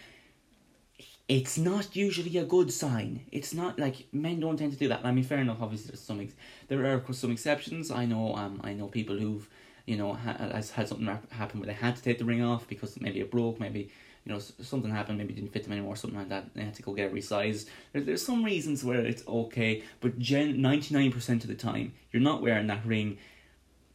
[1.28, 3.26] It's not usually a good sign.
[3.32, 5.02] It's not like men don't tend to do that.
[5.04, 5.62] I mean, fair enough.
[5.62, 6.36] Obviously, there's some ex-
[6.70, 7.92] there are of course some exceptions.
[7.92, 9.50] I know um I know people who've
[9.86, 13.00] you know, has had something happen where they had to take the ring off because
[13.00, 13.92] maybe it broke, maybe
[14.26, 16.54] you know something happened, maybe didn't fit them anymore, something like that.
[16.56, 17.68] They had to go get it resized.
[17.94, 21.94] There's there's some reasons where it's okay, but gen ninety nine percent of the time
[22.12, 23.18] you're not wearing that ring.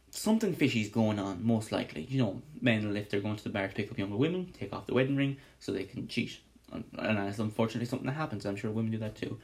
[0.09, 2.03] Something fishy's going on, most likely.
[2.03, 4.73] You know, men if they're going to the bar to pick up younger women, take
[4.73, 6.39] off the wedding ring so they can cheat.
[6.71, 6.85] And
[7.17, 8.45] that's unfortunately something that happens.
[8.45, 9.37] I'm sure women do that too.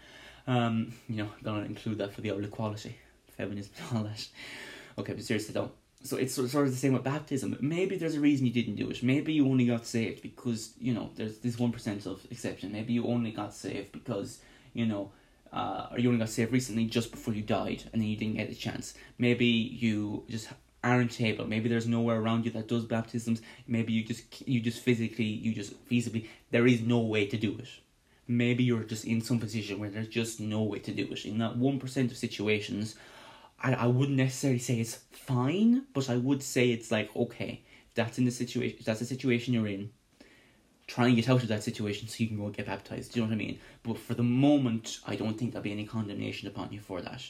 [0.46, 2.98] Um, you know, gonna include that for the old equality,
[3.36, 4.28] feminism, all that.
[4.98, 5.72] Okay, but seriously though,
[6.04, 7.58] so it's sort of the same with baptism.
[7.60, 9.04] Maybe there's a reason you didn't do it.
[9.04, 12.72] Maybe you only got saved because you know there's this one percent of exception.
[12.72, 14.40] Maybe you only got saved because
[14.74, 15.12] you know,
[15.52, 18.36] uh, or you only got saved recently just before you died, and then you didn't
[18.36, 18.94] get a chance.
[19.18, 20.50] Maybe you just
[20.84, 21.46] aren't able.
[21.48, 23.42] Maybe there's nowhere around you that does baptisms.
[23.68, 27.58] Maybe you just you just physically you just feasibly there is no way to do
[27.58, 27.70] it.
[28.28, 31.26] Maybe you're just in some position where there's just no way to do it.
[31.26, 32.96] In that one percent of situations,
[33.62, 37.64] I, I wouldn't necessarily say it's fine, but I would say it's like okay,
[37.96, 39.92] that's in the situation, that's the situation you're in.
[40.86, 43.12] Try and get out of that situation so you can go get baptized.
[43.12, 43.60] Do you know what I mean?
[43.84, 47.24] But for the moment, I don't think there'll be any condemnation upon you for that.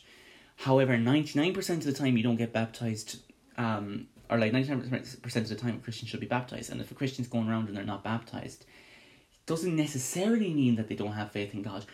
[0.58, 3.20] However, ninety nine percent of the time you don't get baptized,
[3.58, 4.82] um, or like ninety nine
[5.22, 6.72] percent of the time a Christian should be baptized.
[6.72, 10.88] And if a Christian's going around and they're not baptized, it doesn't necessarily mean that
[10.88, 11.86] they don't have faith in God.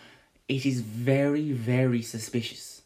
[0.49, 2.82] It is very, very suspicious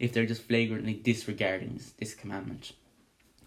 [0.00, 2.72] if they're just flagrantly disregarding this, this commandment.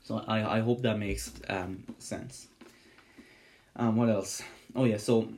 [0.03, 2.47] So I, I hope that makes um, sense.
[3.75, 4.41] Um, what else?
[4.75, 5.29] Oh yeah, so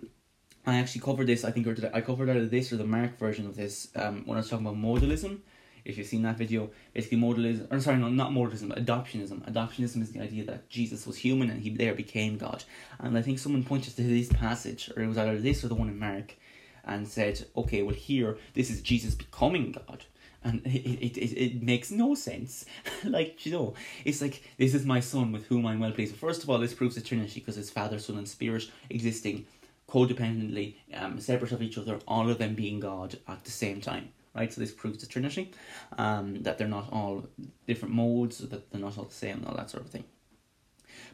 [0.65, 1.45] I actually covered this.
[1.45, 4.37] I think or I covered either this or the Mark version of this um, when
[4.37, 5.39] I was talking about modalism.
[5.85, 9.47] If you've seen that video, basically modalism, or sorry, no, not modalism, adoptionism.
[9.49, 12.63] Adoptionism is the idea that Jesus was human and he there became God.
[12.99, 15.75] And I think someone pointed to this passage, or it was either this or the
[15.75, 16.35] one in Mark,
[16.83, 20.05] and said, okay, well here this is Jesus becoming God
[20.45, 22.65] and it, it, it, makes no sense.
[23.03, 23.73] like, you know,
[24.05, 26.15] it's like, this is my son with whom I'm well pleased.
[26.15, 29.47] First of all, this proves the Trinity because it's Father, Son, and Spirit existing
[29.89, 34.09] codependently, um, separate of each other, all of them being God at the same time.
[34.35, 35.51] Right, so this proves the Trinity,
[35.97, 37.25] um, that they're not all
[37.67, 40.03] different modes, that they're not all the same, and all that sort of thing.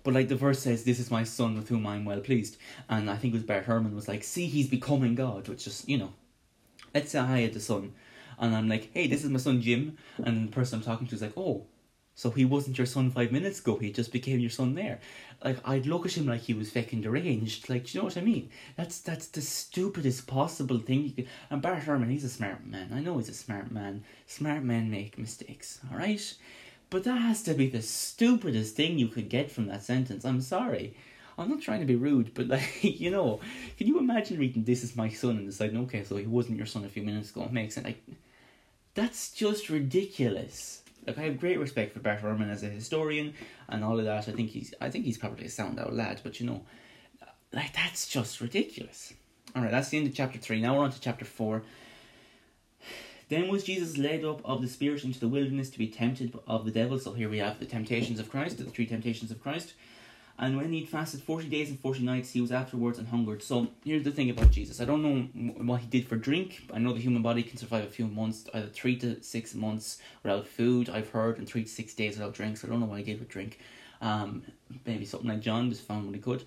[0.03, 2.57] But like the verse says, "This is my son with whom I'm well pleased,"
[2.89, 5.87] and I think it was Bart Ehrman was like, "See, he's becoming God," which just
[5.87, 6.13] you know,
[6.95, 7.93] let's say I had the son,
[8.41, 11.15] and I'm like, "Hey, this is my son Jim," and the person I'm talking to
[11.15, 11.67] is like, "Oh,
[12.13, 13.77] so he wasn't your son five minutes ago.
[13.77, 14.99] He just became your son there.
[15.43, 17.69] Like I'd look at him like he was fucking deranged.
[17.69, 18.49] Like you know what I mean?
[18.75, 21.27] That's that's the stupidest possible thing you could.
[21.49, 22.91] And Bart Ehrman, he's a smart man.
[22.93, 24.03] I know he's a smart man.
[24.27, 25.79] Smart men make mistakes.
[25.89, 26.33] All right,
[26.89, 30.25] but that has to be the stupidest thing you could get from that sentence.
[30.25, 30.95] I'm sorry.
[31.37, 33.39] I'm not trying to be rude, but like you know,
[33.77, 36.67] can you imagine reading "This is my son" and deciding, okay, so he wasn't your
[36.67, 37.43] son a few minutes ago?
[37.43, 37.87] It makes sense.
[37.87, 38.03] Like
[38.93, 40.83] that's just ridiculous.
[41.07, 43.33] Like I have great respect for Bart Ehrman as a historian
[43.69, 44.27] and all of that.
[44.27, 46.61] I think he's I think he's probably a sound out lad, but you know,
[47.51, 49.13] like that's just ridiculous.
[49.55, 50.61] All right, that's the end of chapter three.
[50.61, 51.63] Now we're on to chapter four.
[53.29, 56.65] Then was Jesus led up of the Spirit into the wilderness to be tempted of
[56.65, 56.99] the devil.
[56.99, 59.73] So here we have the temptations of Christ, the three temptations of Christ.
[60.41, 63.43] And when he'd fasted 40 days and 40 nights, he was afterwards and hungered.
[63.43, 64.81] So here's the thing about Jesus.
[64.81, 66.63] I don't know what he did for drink.
[66.73, 69.99] I know the human body can survive a few months, either three to six months
[70.23, 72.57] without food, I've heard, and three to six days without drink.
[72.57, 73.59] So I don't know what he did with drink.
[74.01, 74.41] Um,
[74.83, 76.43] maybe something like John just found what he could.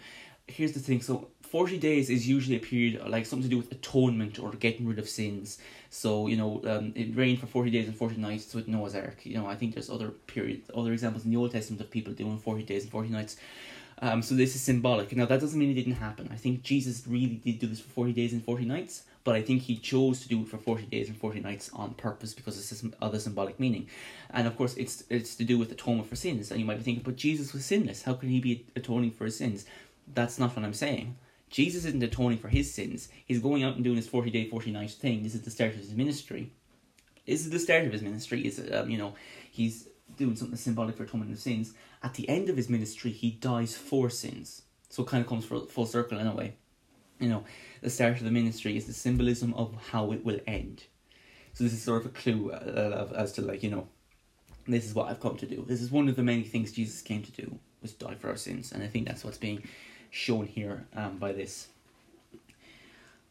[0.49, 1.01] Here's the thing.
[1.01, 4.89] So 40 days is usually a period like something to do with atonement or getting
[4.89, 5.59] rid of sins.
[5.89, 9.25] So, you know, um, it rained for 40 days and 40 nights with Noah's Ark.
[9.25, 12.13] You know, I think there's other periods, other examples in the Old Testament of people
[12.13, 13.37] doing 40 days and 40 nights.
[14.01, 15.15] Um, so this is symbolic.
[15.17, 16.29] Now, that doesn't mean it didn't happen.
[16.33, 19.43] I think Jesus really did do this for 40 days and 40 nights, but I
[19.43, 22.59] think he chose to do it for 40 days and 40 nights on purpose because
[22.59, 23.89] it's other symbolic meaning.
[24.31, 26.51] And of course, it's it's to do with atonement for sins.
[26.51, 28.03] And you might be thinking, but Jesus was sinless.
[28.03, 29.65] How could he be atoning for his sins?
[30.13, 31.17] That's not what I'm saying.
[31.49, 33.09] Jesus isn't atoning for his sins.
[33.25, 35.23] He's going out and doing his 40 day, 40 night thing.
[35.23, 36.51] This is the start of his ministry.
[37.27, 38.45] This is the start of his ministry.
[38.45, 39.15] Is um, you know,
[39.51, 41.75] he's doing something symbolic for atonement of sins.
[42.05, 44.63] At the end of his ministry, he dies for sins.
[44.91, 46.55] So it kind of comes full, circle in a way.
[47.19, 47.45] You know,
[47.81, 50.85] the start of the ministry is the symbolism of how it will end.
[51.55, 53.89] So this is sort of a clue uh, as to like, you know,
[54.69, 55.65] this is what I've come to do.
[55.67, 58.37] This is one of the many things Jesus came to do, was die for our
[58.37, 58.73] sins.
[58.73, 59.63] And I think that's what's being
[60.11, 61.69] shown here um, by this.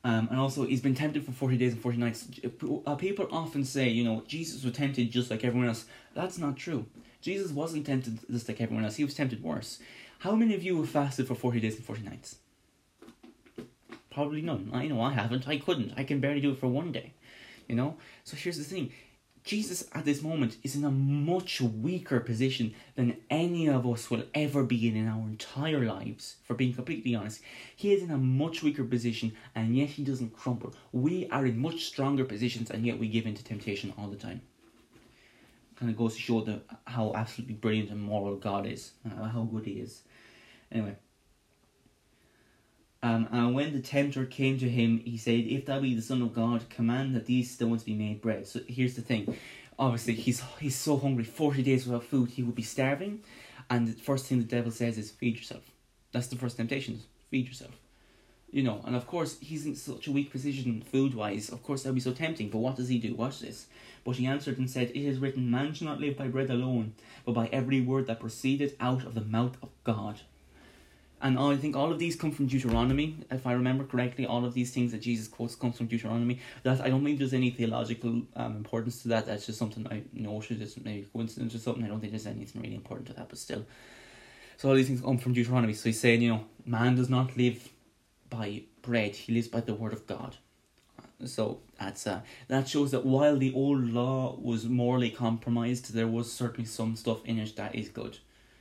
[0.04, 2.28] Um, and also, he's been tempted for 40 days and 40 nights.
[2.88, 5.86] Uh, people often say, you know, Jesus was tempted just like everyone else.
[6.16, 6.88] That's not true.
[7.24, 9.80] Jesus wasn't tempted just like everyone else, he was tempted worse.
[10.20, 12.36] How many of you have fasted for 40 days and 40 nights?
[14.12, 14.70] Probably none.
[14.74, 15.48] I know I haven't.
[15.48, 15.94] I couldn't.
[15.96, 17.14] I can barely do it for one day.
[17.70, 17.96] You know?
[18.26, 18.92] So here's the thing
[19.46, 24.24] Jesus at this moment is in a much weaker position than any of us will
[24.34, 27.42] ever be in in our entire lives, for being completely honest.
[27.74, 30.74] He is in a much weaker position and yet he doesn't crumble.
[30.92, 34.18] We are in much stronger positions and yet we give in to temptation all the
[34.18, 34.42] time.
[35.84, 39.42] Kind of goes to show the, how absolutely brilliant and moral God is, uh, how
[39.42, 40.04] good He is.
[40.72, 40.96] Anyway.
[43.02, 46.22] Um, and when the tempter came to him, he said, If thou be the Son
[46.22, 48.48] of God, command that these stones be made bread.
[48.48, 49.36] So here's the thing.
[49.78, 53.22] Obviously, he's he's so hungry, 40 days without food, he would be starving.
[53.70, 55.64] And the first thing the devil says is, Feed yourself.
[56.14, 57.72] That's the first temptation, feed yourself.
[58.54, 61.50] You know, and of course, he's in such a weak position food wise.
[61.50, 62.50] Of course, that would be so tempting.
[62.50, 63.16] But what does he do?
[63.16, 63.66] Watch this.
[64.06, 66.94] But he answered and said, It is written, Man shall not live by bread alone,
[67.26, 70.22] but by every word that proceedeth out of the mouth of God.
[71.20, 74.28] And I think all of these come from Deuteronomy, if I remember correctly.
[74.28, 76.40] All of these things that Jesus quotes comes from Deuteronomy.
[76.62, 79.26] That I don't think there's any theological um, importance to that.
[79.26, 80.62] That's just something I noted.
[80.62, 81.84] It's maybe coincidence or something.
[81.84, 83.66] I don't think there's anything really important to that, but still.
[84.58, 85.74] So all these things come from Deuteronomy.
[85.74, 87.70] So he's saying, you know, man does not live
[88.34, 90.38] by bread; he lives by the word of God.
[91.26, 96.32] So that's uh, that shows that while the old law was morally compromised, there was
[96.32, 98.18] certainly some stuff in it that is good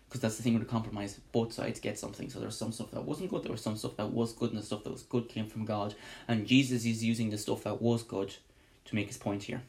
[0.08, 1.18] because that's the thing with a compromise.
[1.32, 2.28] Both sides get something.
[2.28, 3.44] So there's some stuff that wasn't good.
[3.44, 5.64] There was some stuff that was good, and the stuff that was good came from
[5.64, 5.94] God.
[6.28, 8.34] And Jesus is using the stuff that was good
[8.84, 9.62] to make his point here.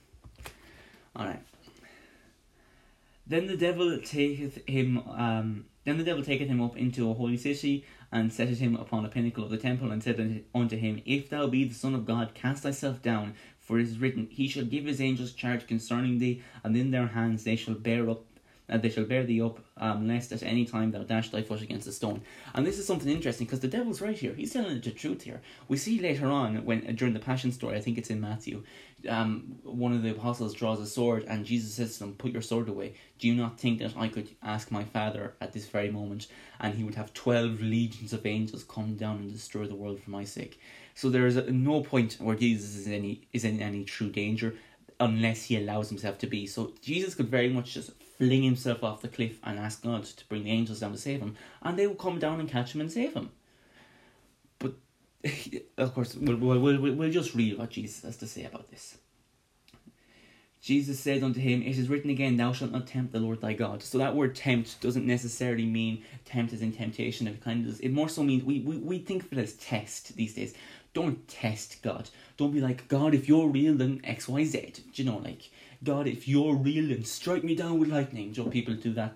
[1.15, 1.39] All right.
[3.25, 4.97] Then the devil taketh him.
[5.09, 9.03] Um, then the devil taketh him up into a holy city and setteth him upon
[9.03, 12.05] a pinnacle of the temple and said unto him, If thou be the Son of
[12.05, 13.33] God, cast thyself down.
[13.59, 17.07] For it is written, He shall give his angels charge concerning thee, and in their
[17.07, 18.25] hands they shall bear up
[18.67, 21.87] they shall bear thee up, um, lest at any time thou dash thy foot against
[21.87, 22.21] a stone.
[22.53, 24.33] And this is something interesting because the devil's right here.
[24.33, 25.41] He's telling the truth here.
[25.67, 28.63] We see later on when during the Passion story, I think it's in Matthew,
[29.09, 32.41] um, one of the apostles draws a sword, and Jesus says to them, "Put your
[32.41, 32.93] sword away.
[33.19, 36.27] Do you not think that I could ask my Father at this very moment,
[36.59, 40.11] and he would have twelve legions of angels come down and destroy the world for
[40.11, 40.59] my sake?"
[40.95, 44.09] So there is a, no point where Jesus is in any is in any true
[44.09, 44.55] danger
[44.99, 46.47] unless he allows himself to be.
[46.47, 47.91] So Jesus could very much just
[48.23, 51.19] fling himself off the cliff and ask God to bring the angels down to save
[51.19, 53.31] him, and they will come down and catch him and save him.
[54.59, 54.75] But
[55.77, 58.97] of course, we'll, we'll, we'll, we'll just read what Jesus has to say about this.
[60.61, 63.51] Jesus said unto him, It is written again, Thou shalt not tempt the Lord thy
[63.51, 63.83] God.
[63.83, 67.27] So that word tempt doesn't necessarily mean tempt as in temptation.
[67.27, 67.81] It kind of does.
[67.81, 70.53] It more so means we, we, we think of it as test these days.
[70.93, 72.09] Don't test God.
[72.37, 74.73] Don't be like, God, if you're real, then X, Y, Z.
[74.93, 75.49] Do you know, like,
[75.83, 78.33] God, if you're real, then strike me down with lightning.
[78.37, 79.13] Know, people do that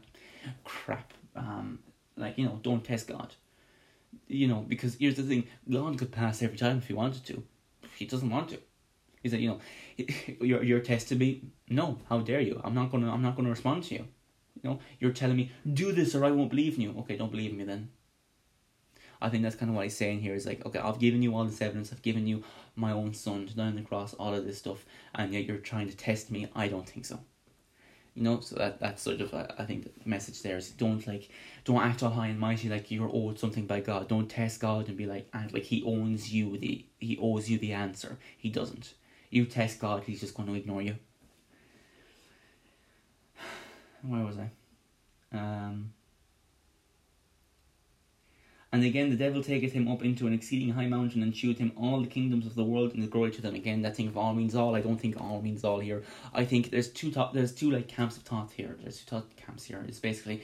[0.63, 1.13] crap.
[1.35, 1.79] Um,
[2.15, 3.33] like, you know, don't test God.
[4.27, 7.43] You know, because here's the thing God could pass every time if he wanted to.
[7.95, 8.59] He doesn't want to.
[9.23, 9.59] He said, you know,
[10.41, 11.43] you're you're testing me.
[11.69, 12.61] No, how dare you?
[12.63, 14.07] I'm not gonna I'm not gonna respond to you.
[14.61, 16.95] You know, you're telling me do this or I won't believe in you.
[16.99, 17.89] Okay, don't believe in me then.
[19.21, 20.35] I think that's kind of what he's saying here.
[20.35, 21.91] Is like, okay, I've given you all this evidence.
[21.91, 22.43] I've given you
[22.75, 25.57] my own son to die on the cross, all of this stuff, and yet you're
[25.57, 26.47] trying to test me.
[26.55, 27.19] I don't think so.
[28.17, 31.05] You know, so that that's sort of uh, I think the message there is don't
[31.05, 31.29] like
[31.65, 34.07] don't act all high and mighty like you're owed something by God.
[34.07, 37.59] Don't test God and be like act like He owns you the He owes you
[37.59, 38.17] the answer.
[38.37, 38.95] He doesn't.
[39.29, 40.95] You test God, He's just going to ignore you.
[44.01, 44.49] Where was I?
[45.37, 45.93] Um.
[48.73, 51.71] And again, the devil taketh him up into an exceeding high mountain and sheweth him
[51.77, 53.55] all the kingdoms of the world and the glory to them.
[53.55, 54.75] Again, that thing of all means all.
[54.75, 56.03] I don't think all means all here.
[56.33, 58.75] I think there's two top, there's two like camps of thought here.
[58.81, 59.83] There's two thought camps here.
[59.87, 60.41] It's basically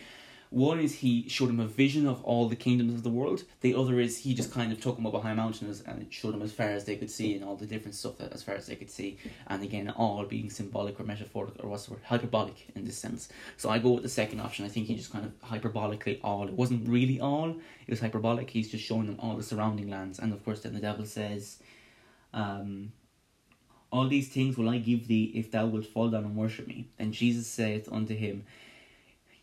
[0.53, 3.43] one is he showed him a vision of all the kingdoms of the world.
[3.61, 6.35] The other is he just kind of took him up a high mountain and showed
[6.35, 8.53] him as far as they could see and all the different stuff that as far
[8.53, 9.17] as they could see.
[9.47, 12.03] And again, all being symbolic or metaphoric or what's the word?
[12.05, 13.29] Hyperbolic in this sense.
[13.57, 14.63] So I go with the second option.
[14.63, 16.47] I think he just kind of hyperbolically all.
[16.47, 17.49] It wasn't really all.
[17.49, 18.51] It was hyperbolic.
[18.51, 20.19] He's just showing them all the surrounding lands.
[20.19, 21.57] And of course, then the devil says,
[22.31, 22.91] um,
[23.91, 26.89] all these things will I give thee if thou wilt fall down and worship me.
[26.99, 28.45] And Jesus saith unto him,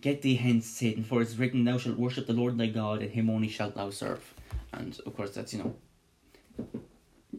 [0.01, 3.03] Get thee hence, Satan, for it is written, Thou shalt worship the Lord thy God,
[3.03, 4.35] and him only shalt thou serve.
[4.73, 5.75] And of course, that's, you know,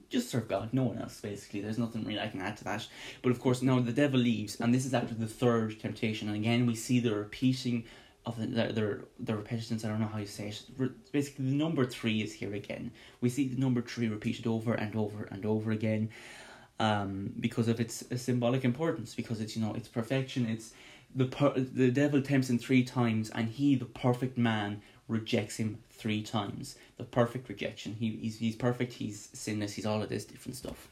[0.09, 1.61] just serve God, no one else, basically.
[1.61, 2.87] There's nothing really I can add to that.
[3.23, 6.27] But of course, now the devil leaves, and this is after the third temptation.
[6.27, 7.85] And again, we see the repeating
[8.25, 11.11] of the, the, the repetitions, I don't know how you say it.
[11.11, 12.91] Basically, the number three is here again.
[13.19, 16.09] We see the number three repeated over and over and over again.
[16.79, 20.73] Um, because of its symbolic importance, because it's you know it's perfection, it's
[21.15, 25.79] the per- the devil tempts him three times, and he, the perfect man, rejects him
[25.89, 26.75] three times.
[26.97, 27.95] The perfect rejection.
[27.99, 28.93] He he's he's perfect.
[28.93, 29.73] He's sinless.
[29.73, 30.89] He's all of this different stuff.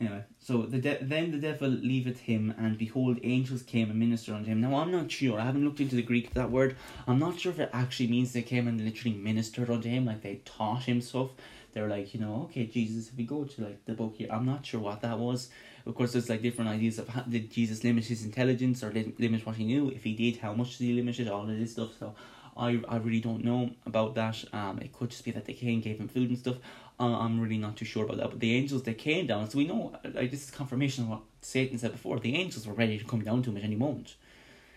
[0.00, 4.34] Anyway, so the de- then the devil leaveth him, and behold, angels came and ministered
[4.34, 4.60] unto him.
[4.60, 5.38] Now I'm not sure.
[5.38, 6.74] I haven't looked into the Greek of that word.
[7.06, 10.22] I'm not sure if it actually means they came and literally ministered unto him, like
[10.22, 11.30] they taught him stuff.
[11.72, 14.46] They're like, you know, okay, Jesus, if we go to like the book here, I'm
[14.46, 15.50] not sure what that was.
[15.86, 19.46] Of course, there's like different ideas of how, did Jesus limit his intelligence or limit
[19.46, 19.90] what he knew?
[19.90, 21.28] If he did, how much did he limit it?
[21.28, 21.90] All of this stuff.
[21.98, 22.14] So
[22.56, 24.44] I, I really don't know about that.
[24.52, 26.56] Um, it could just be that they came, gave him food and stuff.
[26.98, 28.30] Uh, I'm really not too sure about that.
[28.30, 31.22] But the angels they came down, so we know like this is confirmation of what
[31.40, 32.18] Satan said before.
[32.18, 34.16] The angels were ready to come down to him at any moment.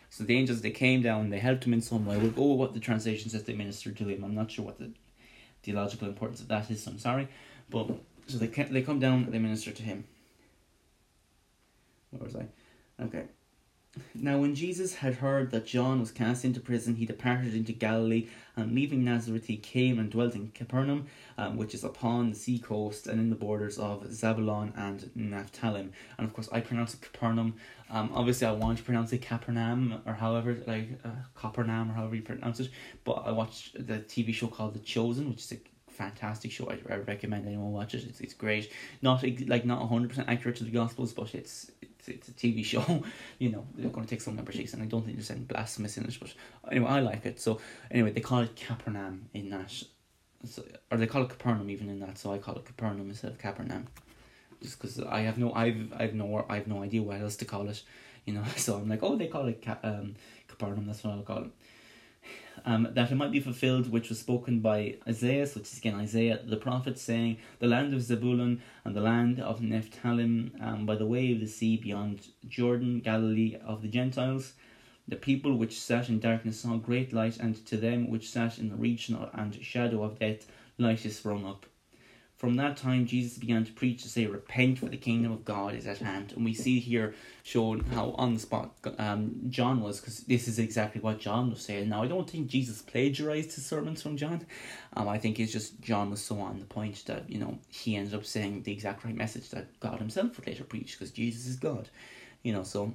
[0.10, 2.17] So the angels they came down, they helped him in some way.
[2.17, 4.23] We'll go with what the translation says they ministered to him.
[4.23, 4.91] I'm not sure what the
[5.63, 6.86] theological importance of that is.
[6.88, 7.28] I'm sorry,
[7.69, 7.88] but
[8.28, 10.06] so they they come down, they minister to him.
[12.12, 12.45] Where was I?
[13.04, 13.23] Okay.
[14.15, 18.27] Now, when Jesus had heard that John was cast into prison, he departed into Galilee,
[18.56, 21.06] and leaving Nazareth, he came and dwelt in Capernaum,
[21.38, 25.89] um, which is upon the sea coast and in the borders of Zabulon and Naphtali.
[26.17, 27.56] And of course, I pronounce it Capernaum.
[27.91, 32.15] Um, obviously, I want to pronounce it Capernaum, or however, like uh, Capernaum, or however
[32.15, 32.69] you pronounce it.
[33.03, 35.60] But I watched the TV show called The Chosen, which is a
[35.91, 36.67] fantastic show.
[36.69, 38.03] I, I recommend anyone watch it.
[38.06, 38.71] It's, it's great.
[39.03, 41.69] Not like not hundred percent accurate to the Gospels, but it's
[42.07, 43.03] it's, it's a TV show.
[43.39, 45.97] you know, they're going to take some liberties, and I don't think there's any blasphemous
[45.97, 46.17] in it.
[46.19, 46.33] But
[46.71, 47.39] anyway, I like it.
[47.39, 47.59] So
[47.91, 49.71] anyway, they call it Capernaum in that,
[50.45, 52.17] so, or they call it Capernaum even in that.
[52.17, 53.87] So I call it Capernaum instead of Capernaum,
[54.61, 57.45] just because I have no, I've, I've no, I have no idea what else to
[57.45, 57.81] call it.
[58.25, 60.15] You know, so I'm like, oh, they call it Cap, um,
[60.47, 60.86] Capernaum.
[60.86, 61.51] That's what I'll call it.
[62.66, 66.39] Um, that it might be fulfilled, which was spoken by Isaiah, which is again Isaiah
[66.43, 71.06] the prophet, saying, The land of Zebulun and the land of Nephthalim, um, by the
[71.06, 74.54] way of the sea beyond Jordan, Galilee of the Gentiles.
[75.08, 78.70] The people which sat in darkness saw great light, and to them which sat in
[78.70, 80.45] the region and shadow of death,
[80.78, 81.66] light is sprung up.
[82.43, 85.75] From that time, Jesus began to preach to say, Repent, for the kingdom of God
[85.75, 86.33] is at hand.
[86.35, 90.59] And we see here shown how on the spot um, John was, because this is
[90.59, 91.87] exactly what John was saying.
[91.87, 94.45] Now, I don't think Jesus plagiarized his sermons from John.
[94.91, 97.95] Um, I think it's just John was so on the point that, you know, he
[97.95, 101.47] ended up saying the exact right message that God himself would later preach, because Jesus
[101.47, 101.87] is God.
[102.41, 102.93] You know, so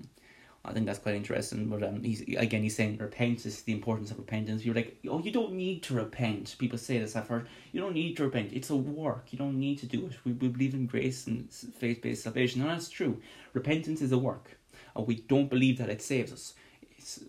[0.64, 1.68] I think that's quite interesting.
[1.68, 4.64] But um, he's again he's saying repent is the importance of repentance.
[4.64, 6.56] You're like, oh, you don't need to repent.
[6.58, 7.16] People say this.
[7.16, 8.52] I've heard you don't need to repent.
[8.52, 9.28] It's a work.
[9.30, 10.12] You don't need to do it.
[10.24, 13.20] We, we believe in grace and faith based salvation, and that's true.
[13.54, 14.58] Repentance is a work.
[14.96, 16.54] Uh, we don't believe that it saves us.
[16.98, 17.20] It's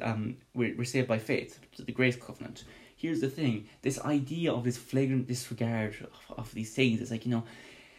[0.00, 2.64] um we're we're saved by faith, the grace covenant.
[2.96, 7.00] Here's the thing: this idea of this flagrant disregard of, of these things.
[7.00, 7.44] It's like you know,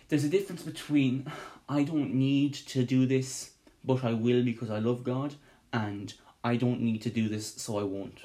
[0.09, 1.31] there's a difference between
[1.69, 3.52] I don't need to do this
[3.83, 5.35] but I will because I love God
[5.71, 6.13] and
[6.43, 8.21] I don't need to do this, so I won't.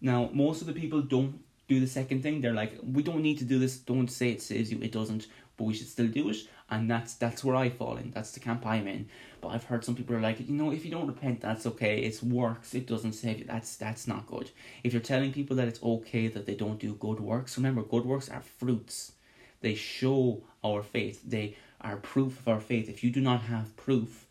[0.00, 2.40] Now, most of the people don't do the second thing.
[2.40, 3.76] They're like, we don't need to do this.
[3.76, 4.80] Don't say it saves you.
[4.80, 6.36] It doesn't, but we should still do it.
[6.70, 8.10] And that's that's where I fall in.
[8.10, 9.08] That's the camp I'm in.
[9.40, 12.00] But I've heard some people are like, you know, if you don't repent, that's okay.
[12.00, 12.74] It works.
[12.74, 13.44] It doesn't save you.
[13.44, 14.50] That's that's not good.
[14.84, 18.04] If you're telling people that it's okay that they don't do good works, remember, good
[18.04, 19.12] works are fruits.
[19.60, 21.22] They show our faith.
[21.24, 22.88] They are proof of our faith.
[22.88, 24.26] If you do not have proof,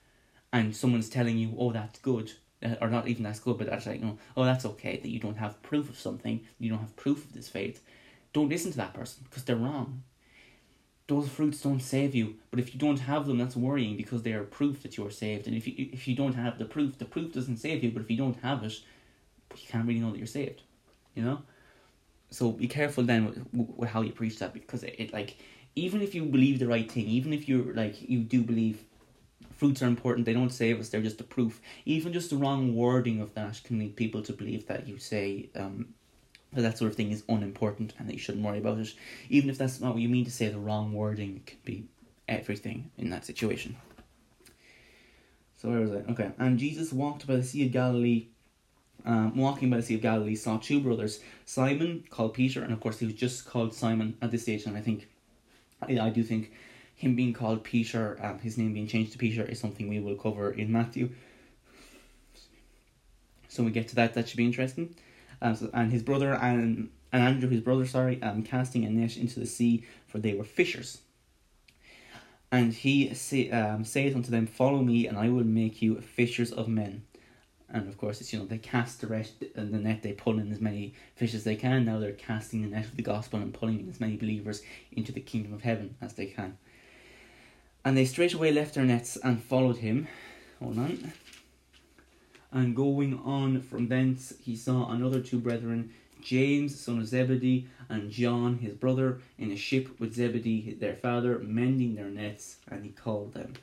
[0.54, 2.32] and someone's telling you, oh, that's good,
[2.64, 4.02] uh, or not even that's good, but that's like,
[4.36, 7.34] oh, that's okay that you don't have proof of something, you don't have proof of
[7.34, 7.82] this faith.
[8.34, 10.04] Don't listen to that person because they're wrong.
[11.08, 14.34] Those fruits don't save you, but if you don't have them, that's worrying because they
[14.34, 15.48] are proof that you are saved.
[15.48, 17.92] And if you if you don't have the proof, the proof doesn't save you.
[17.92, 18.74] But if you don't have it,
[19.56, 20.64] you can't really know that you're saved.
[21.16, 21.42] You know.
[22.30, 25.38] So be careful then with, with how you preach that because it, it like
[25.76, 28.84] even if you believe the right thing, even if you're like you do believe
[29.58, 30.26] fruits are important.
[30.26, 30.90] They don't save us.
[30.90, 31.62] They're just a proof.
[31.86, 35.50] Even just the wrong wording of that can lead people to believe that you say
[35.56, 35.94] um,
[36.54, 38.94] that that sort of thing is unimportant and that you shouldn't worry about it.
[39.30, 41.86] Even if that's not what you mean to say, the wrong wording can be
[42.28, 43.76] everything in that situation.
[45.58, 46.12] So where was I?
[46.12, 48.28] Okay, and Jesus walked by the Sea of Galilee.
[49.06, 52.82] Um, walking by the Sea of Galilee, saw two brothers, Simon called Peter, and of
[52.82, 54.66] course he was just called Simon at this stage.
[54.66, 55.08] And I think,
[55.82, 56.52] I, I do think
[56.98, 60.16] him being called Peter, um, his name being changed to Peter, is something we will
[60.16, 61.12] cover in Matthew.
[63.48, 64.96] So we get to that, that should be interesting.
[65.42, 69.16] Um, so, and his brother and and Andrew, his brother, sorry, um, casting a net
[69.16, 71.00] into the sea, for they were fishers.
[72.52, 76.52] And he say, um, saith unto them, Follow me, and I will make you fishers
[76.52, 77.04] of men.
[77.70, 80.52] And of course, it's you know they cast the rest the net, they pull in
[80.52, 81.86] as many fish as they can.
[81.86, 85.12] Now they're casting the net of the gospel and pulling in as many believers into
[85.12, 86.58] the kingdom of heaven as they can.
[87.88, 90.10] And they straightway left their nets and followed him.
[90.60, 91.14] Hold on.
[92.52, 98.12] And going on from thence, he saw another two brethren, James, son of Zebedee, and
[98.12, 102.90] John, his brother, in a ship with Zebedee, their father, mending their nets, and he
[102.90, 103.54] called them.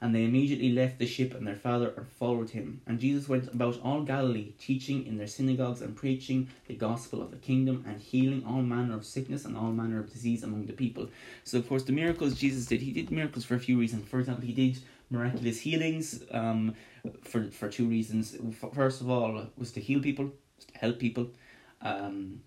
[0.00, 2.82] And they immediately left the ship and their father and followed him.
[2.86, 7.30] And Jesus went about all Galilee, teaching in their synagogues and preaching the gospel of
[7.30, 10.74] the kingdom and healing all manner of sickness and all manner of disease among the
[10.74, 11.08] people.
[11.44, 14.06] So, of course, the miracles Jesus did, he did miracles for a few reasons.
[14.08, 14.78] For example, he did
[15.10, 16.74] miraculous healings um,
[17.22, 18.36] for, for two reasons.
[18.74, 20.30] First of all, was to heal people,
[20.72, 21.28] to help people,
[21.82, 22.40] um,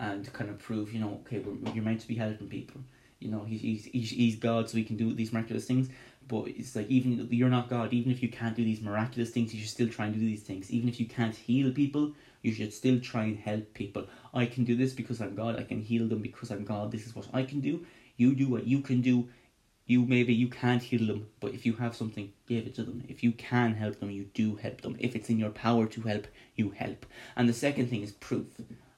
[0.00, 1.42] and kind of prove, you know, okay,
[1.74, 2.80] you're meant to be helping people.
[3.18, 5.88] You know, he's, he's, he's God, so he can do these miraculous things.
[6.28, 9.54] But it's like even you're not God, even if you can't do these miraculous things,
[9.54, 10.70] you should still try and do these things.
[10.70, 12.12] Even if you can't heal people,
[12.42, 14.06] you should still try and help people.
[14.34, 15.58] I can do this because I'm God.
[15.58, 16.90] I can heal them because I'm God.
[16.90, 17.86] This is what I can do.
[18.16, 19.28] You do what you can do.
[19.88, 23.04] You maybe you can't heal them, but if you have something, give it to them.
[23.08, 24.96] If you can help them, you do help them.
[24.98, 27.06] If it's in your power to help, you help.
[27.36, 28.46] And the second thing is proof.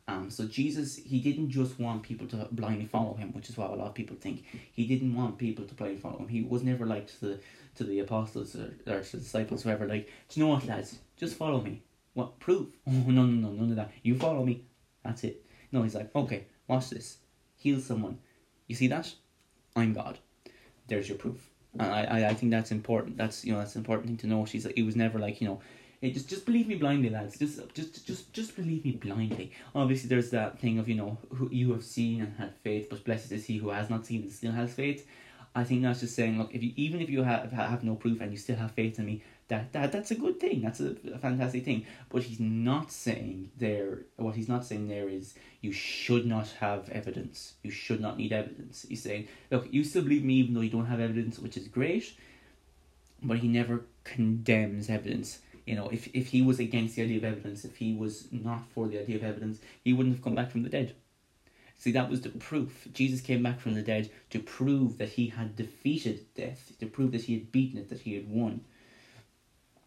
[0.09, 3.70] Um, so Jesus, he didn't just want people to blindly follow him, which is what
[3.70, 4.42] a lot of people think.
[4.72, 6.28] He didn't want people to blindly follow him.
[6.28, 7.40] He was never like to the
[7.76, 10.98] to the apostles or, or to the disciples, whoever, like, you know what, lads?
[11.16, 11.82] Just follow me.
[12.14, 12.68] What proof?
[12.88, 13.92] Oh no, no, no, none of that.
[14.02, 14.64] You follow me.
[15.04, 15.44] That's it.
[15.70, 17.18] No, he's like, okay, watch this.
[17.56, 18.18] Heal someone.
[18.66, 19.12] You see that?
[19.76, 20.18] I'm God.
[20.88, 21.50] There's your proof.
[21.78, 23.18] And I, I, I think that's important.
[23.18, 24.46] That's you know that's an important thing to know.
[24.46, 25.61] She's like, he was never like you know
[26.01, 27.38] Hey, just just believe me blindly, lads.
[27.38, 29.53] Just just just just believe me blindly.
[29.74, 33.05] Obviously, there's that thing of you know who you have seen and had faith, but
[33.05, 35.07] blessed is he who has not seen and still has faith.
[35.57, 38.20] I think that's just saying, look, if you even if you have have no proof
[38.20, 40.61] and you still have faith in me, that, that that's a good thing.
[40.61, 41.84] That's a, a fantastic thing.
[42.11, 44.01] But he's not saying there.
[44.16, 47.55] What he's not saying there is you should not have evidence.
[47.64, 48.86] You should not need evidence.
[48.88, 51.66] He's saying, look, you still believe me even though you don't have evidence, which is
[51.66, 52.14] great.
[53.20, 55.40] But he never condemns evidence.
[55.68, 58.62] You know, if if he was against the idea of evidence, if he was not
[58.72, 60.94] for the idea of evidence, he wouldn't have come back from the dead.
[61.76, 62.88] See, that was the proof.
[62.94, 67.12] Jesus came back from the dead to prove that he had defeated death, to prove
[67.12, 68.62] that he had beaten it, that he had won.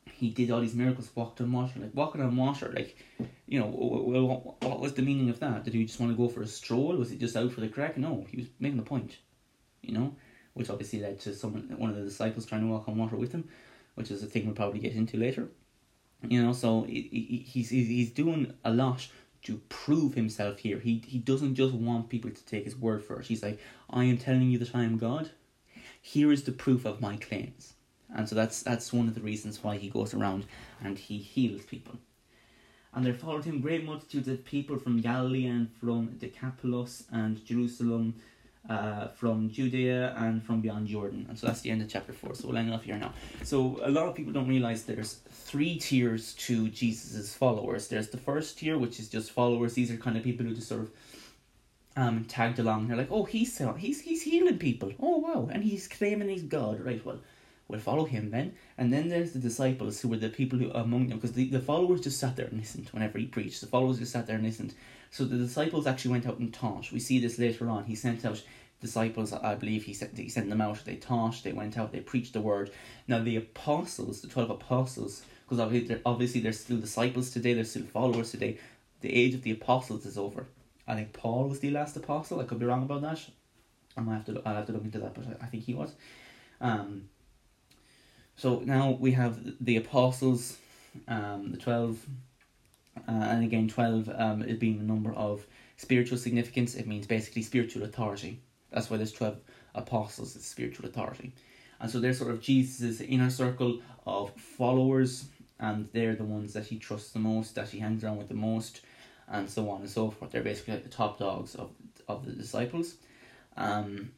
[0.05, 2.95] He did all these miracles, walked on water, like walking on water, like,
[3.47, 5.63] you know, well, what was the meaning of that?
[5.63, 6.95] Did he just want to go for a stroll?
[6.95, 7.97] Was he just out for the crack?
[7.97, 9.17] No, he was making a point,
[9.81, 10.15] you know,
[10.53, 13.31] which obviously led to someone, one of the disciples trying to walk on water with
[13.31, 13.49] him,
[13.95, 15.49] which is a thing we'll probably get into later.
[16.27, 19.07] You know, so he, he, he's he's doing a lot
[19.43, 20.79] to prove himself here.
[20.79, 23.25] He he doesn't just want people to take his word for it.
[23.25, 23.59] He's like,
[23.89, 25.31] I am telling you that I am God.
[26.01, 27.73] Here is the proof of my claims.
[28.15, 30.45] And so that's that's one of the reasons why he goes around
[30.83, 31.97] and he heals people.
[32.93, 38.15] And there followed him great multitudes of people from Galilee and from Decapolis and Jerusalem
[38.69, 41.25] uh, from Judea and from beyond Jordan.
[41.29, 42.35] And so that's the end of chapter 4.
[42.35, 43.13] So we'll end off here now.
[43.43, 47.87] So a lot of people don't realize there's three tiers to Jesus's followers.
[47.87, 49.73] There's the first tier, which is just followers.
[49.73, 50.91] These are kind of people who just sort of
[51.95, 52.87] um, tagged along.
[52.87, 54.93] They're like, oh, he's he's he's healing people.
[54.99, 56.83] Oh wow, and he's claiming he's God.
[56.85, 57.19] Right, well,
[57.71, 58.53] we'll follow him then.
[58.77, 61.59] And then there's the disciples who were the people who among them, because the, the
[61.59, 63.61] followers just sat there and listened whenever he preached.
[63.61, 64.73] The followers just sat there and listened.
[65.09, 66.91] So the disciples actually went out and taught.
[66.91, 67.85] We see this later on.
[67.85, 68.43] He sent out
[68.81, 71.99] disciples, I believe he sent, he sent them out, they taught, they went out, they
[71.99, 72.71] preached the word.
[73.07, 77.63] Now the apostles, the 12 apostles, because obviously they're, obviously they're still disciples today, they're
[77.63, 78.57] still followers today,
[79.01, 80.47] the age of the apostles is over.
[80.87, 83.19] I think Paul was the last apostle, I could be wrong about that.
[83.95, 85.75] I might have to, I'll have to look into that, but I, I think he
[85.75, 85.93] was.
[86.59, 87.09] Um,
[88.41, 90.57] so now we have the apostles,
[91.07, 92.03] um, the 12,
[92.97, 95.45] uh, and again 12 um, it being the number of
[95.77, 98.39] spiritual significance, it means basically spiritual authority.
[98.71, 99.37] That's why there's 12
[99.75, 101.33] apostles, it's spiritual authority.
[101.79, 105.25] And so they're sort of Jesus' inner circle of followers,
[105.59, 108.33] and they're the ones that he trusts the most, that he hangs around with the
[108.33, 108.81] most,
[109.27, 110.31] and so on and so forth.
[110.31, 111.69] They're basically like the top dogs of,
[112.07, 112.95] of the disciples.
[113.55, 114.13] Um,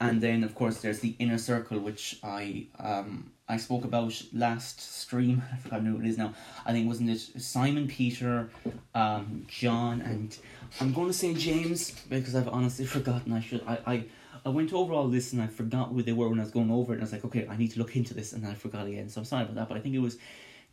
[0.00, 4.80] and then of course there's the inner circle which I um I spoke about last
[4.80, 5.42] stream.
[5.52, 6.32] I forgot who it is now.
[6.64, 8.48] I think wasn't it Simon Peter,
[8.94, 10.36] um, John, and
[10.80, 13.32] I'm going to say James because I've honestly forgotten.
[13.32, 14.04] I should I I.
[14.46, 16.70] I went over all this and I forgot who they were when I was going
[16.70, 18.52] over it and I was like, okay, I need to look into this and I
[18.52, 19.08] forgot again.
[19.08, 20.18] So I'm sorry about that, but I think it was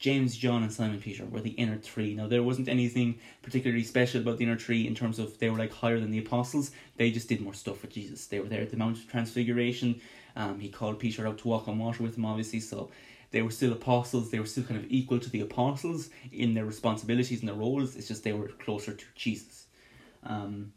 [0.01, 2.15] James, John, and Simon Peter were the inner three.
[2.15, 5.59] Now there wasn't anything particularly special about the inner three in terms of they were
[5.59, 6.71] like higher than the apostles.
[6.97, 8.25] They just did more stuff with Jesus.
[8.25, 10.01] They were there at the Mount of Transfiguration.
[10.35, 12.61] Um, he called Peter out to walk on water with him, obviously.
[12.61, 12.89] So
[13.29, 14.31] they were still apostles.
[14.31, 17.95] They were still kind of equal to the apostles in their responsibilities and their roles.
[17.95, 19.67] It's just they were closer to Jesus.
[20.23, 20.73] Um,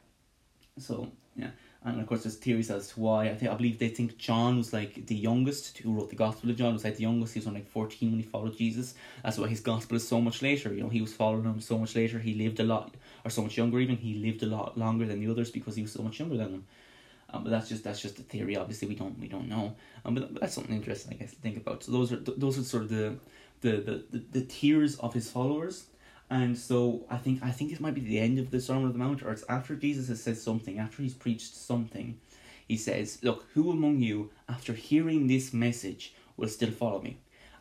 [0.79, 1.51] so yeah,
[1.85, 3.28] and of course there's theories as to why.
[3.28, 6.51] I think I believe they think John was like the youngest who wrote the Gospel
[6.51, 7.35] of John was like the youngest.
[7.35, 8.95] He was only like fourteen when he followed Jesus.
[9.22, 10.72] That's why his Gospel is so much later.
[10.72, 12.18] You know, he was following him so much later.
[12.18, 13.97] He lived a lot, or so much younger even.
[13.97, 16.53] He lived a lot longer than the others because he was so much younger than
[16.53, 16.64] them.
[17.30, 18.57] Um, but that's just that's just a theory.
[18.57, 19.74] Obviously, we don't we don't know.
[20.05, 21.82] Um, but that's something interesting, I guess, to think about.
[21.82, 23.16] So those are those are sort of the
[23.61, 25.85] the the, the, the tiers of his followers.
[26.31, 28.93] And so I think I think this might be the end of the Sermon on
[28.93, 32.18] the Mount, or it's after Jesus has said something, after he's preached something,
[32.66, 37.18] he says, Look, who among you, after hearing this message, will still follow me?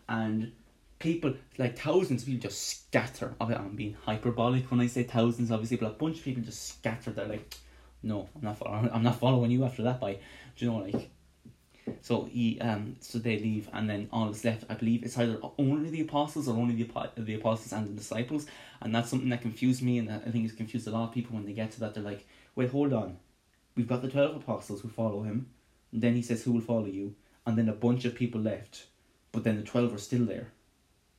[0.07, 0.53] And
[0.99, 3.35] people, like thousands of people, just scatter.
[3.39, 6.67] Oh, I'm being hyperbolic when I say thousands, obviously, but a bunch of people just
[6.67, 7.11] scatter.
[7.11, 7.55] They're like,
[8.01, 8.57] No, I'm not.
[8.57, 9.99] Following, I'm not following you after that.
[9.99, 10.13] By,
[10.55, 11.09] do you know, like
[12.01, 15.39] so he um so they leave and then all that's left I believe it's either
[15.57, 18.45] only the apostles or only the the apostles and the disciples.
[18.81, 21.35] And that's something that confused me and I think it's confused a lot of people
[21.35, 21.93] when they get to that.
[21.93, 22.25] They're like
[22.55, 23.17] wait hold on.
[23.75, 25.47] We've got the 12 apostles who follow him.
[25.91, 27.15] And then he says who will follow you
[27.45, 28.85] and then a bunch of people left
[29.31, 30.51] but then the 12 are still there.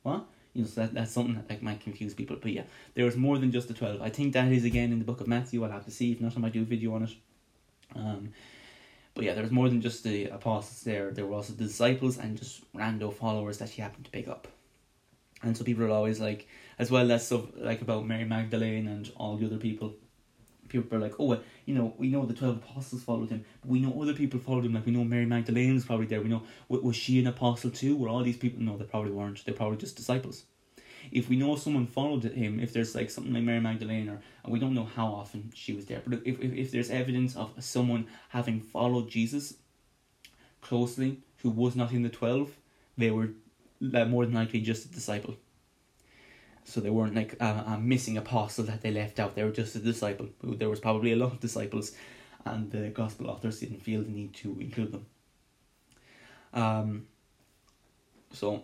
[0.03, 0.25] What?
[0.53, 2.37] You know so that, that's something that like might confuse people.
[2.41, 2.63] But yeah
[2.93, 5.21] there was more than just the 12 I think that is again in the book
[5.21, 5.63] of Matthew.
[5.63, 6.11] I'll have to see.
[6.11, 7.13] If not I might do a video on it.
[7.95, 8.33] Um
[9.15, 11.09] but yeah, there was more than just the apostles there.
[11.09, 14.47] There were also the disciples and just rando followers that he happened to pick up.
[15.41, 16.47] And so people are always like,
[16.77, 19.93] as well as stuff like about Mary Magdalene and all the other people.
[20.67, 23.69] People are like, oh, well, you know, we know the twelve apostles followed him, but
[23.69, 24.73] we know other people followed him.
[24.73, 26.21] Like we know Mary Magdalene was probably there.
[26.21, 27.95] We know was she an apostle too?
[27.95, 28.61] Were all these people?
[28.61, 29.45] No, they probably weren't.
[29.45, 30.43] They're probably just disciples
[31.11, 34.53] if we know someone followed him, if there's like something like Mary Magdalene, or and
[34.53, 37.51] we don't know how often she was there, but if, if, if there's evidence of
[37.59, 39.55] someone having followed Jesus
[40.61, 42.51] closely who was not in the 12,
[42.97, 43.29] they were
[43.79, 45.35] more than likely just a disciple.
[46.63, 49.35] So they weren't like a, a missing apostle that they left out.
[49.35, 50.29] They were just a disciple.
[50.41, 51.91] There was probably a lot of disciples,
[52.43, 55.05] and the gospel authors didn't feel the need to include them.
[56.53, 57.07] Um.
[58.31, 58.63] So,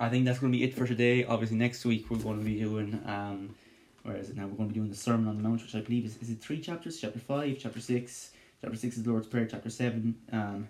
[0.00, 1.24] I think that's going to be it for today.
[1.24, 3.54] Obviously, next week we're going to be doing um,
[4.02, 4.46] where is it now?
[4.46, 6.30] We're going to be doing the Sermon on the Mount, which I believe is is
[6.30, 7.00] it three chapters?
[7.00, 10.16] Chapter five, chapter six, chapter six is the Lord's Prayer, chapter seven.
[10.32, 10.68] Um,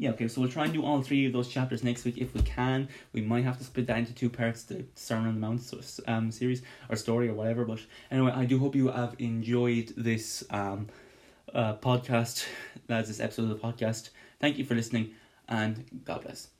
[0.00, 2.32] yeah, okay, so we'll try and do all three of those chapters next week if
[2.32, 2.88] we can.
[3.12, 6.30] We might have to split that into two parts, the Sermon on the Mount um,
[6.30, 7.64] series or story or whatever.
[7.64, 7.80] But
[8.10, 10.86] anyway, I do hope you have enjoyed this um,
[11.52, 12.46] uh, podcast,
[12.86, 14.10] that's this episode of the podcast.
[14.40, 15.14] Thank you for listening
[15.48, 16.57] and God bless.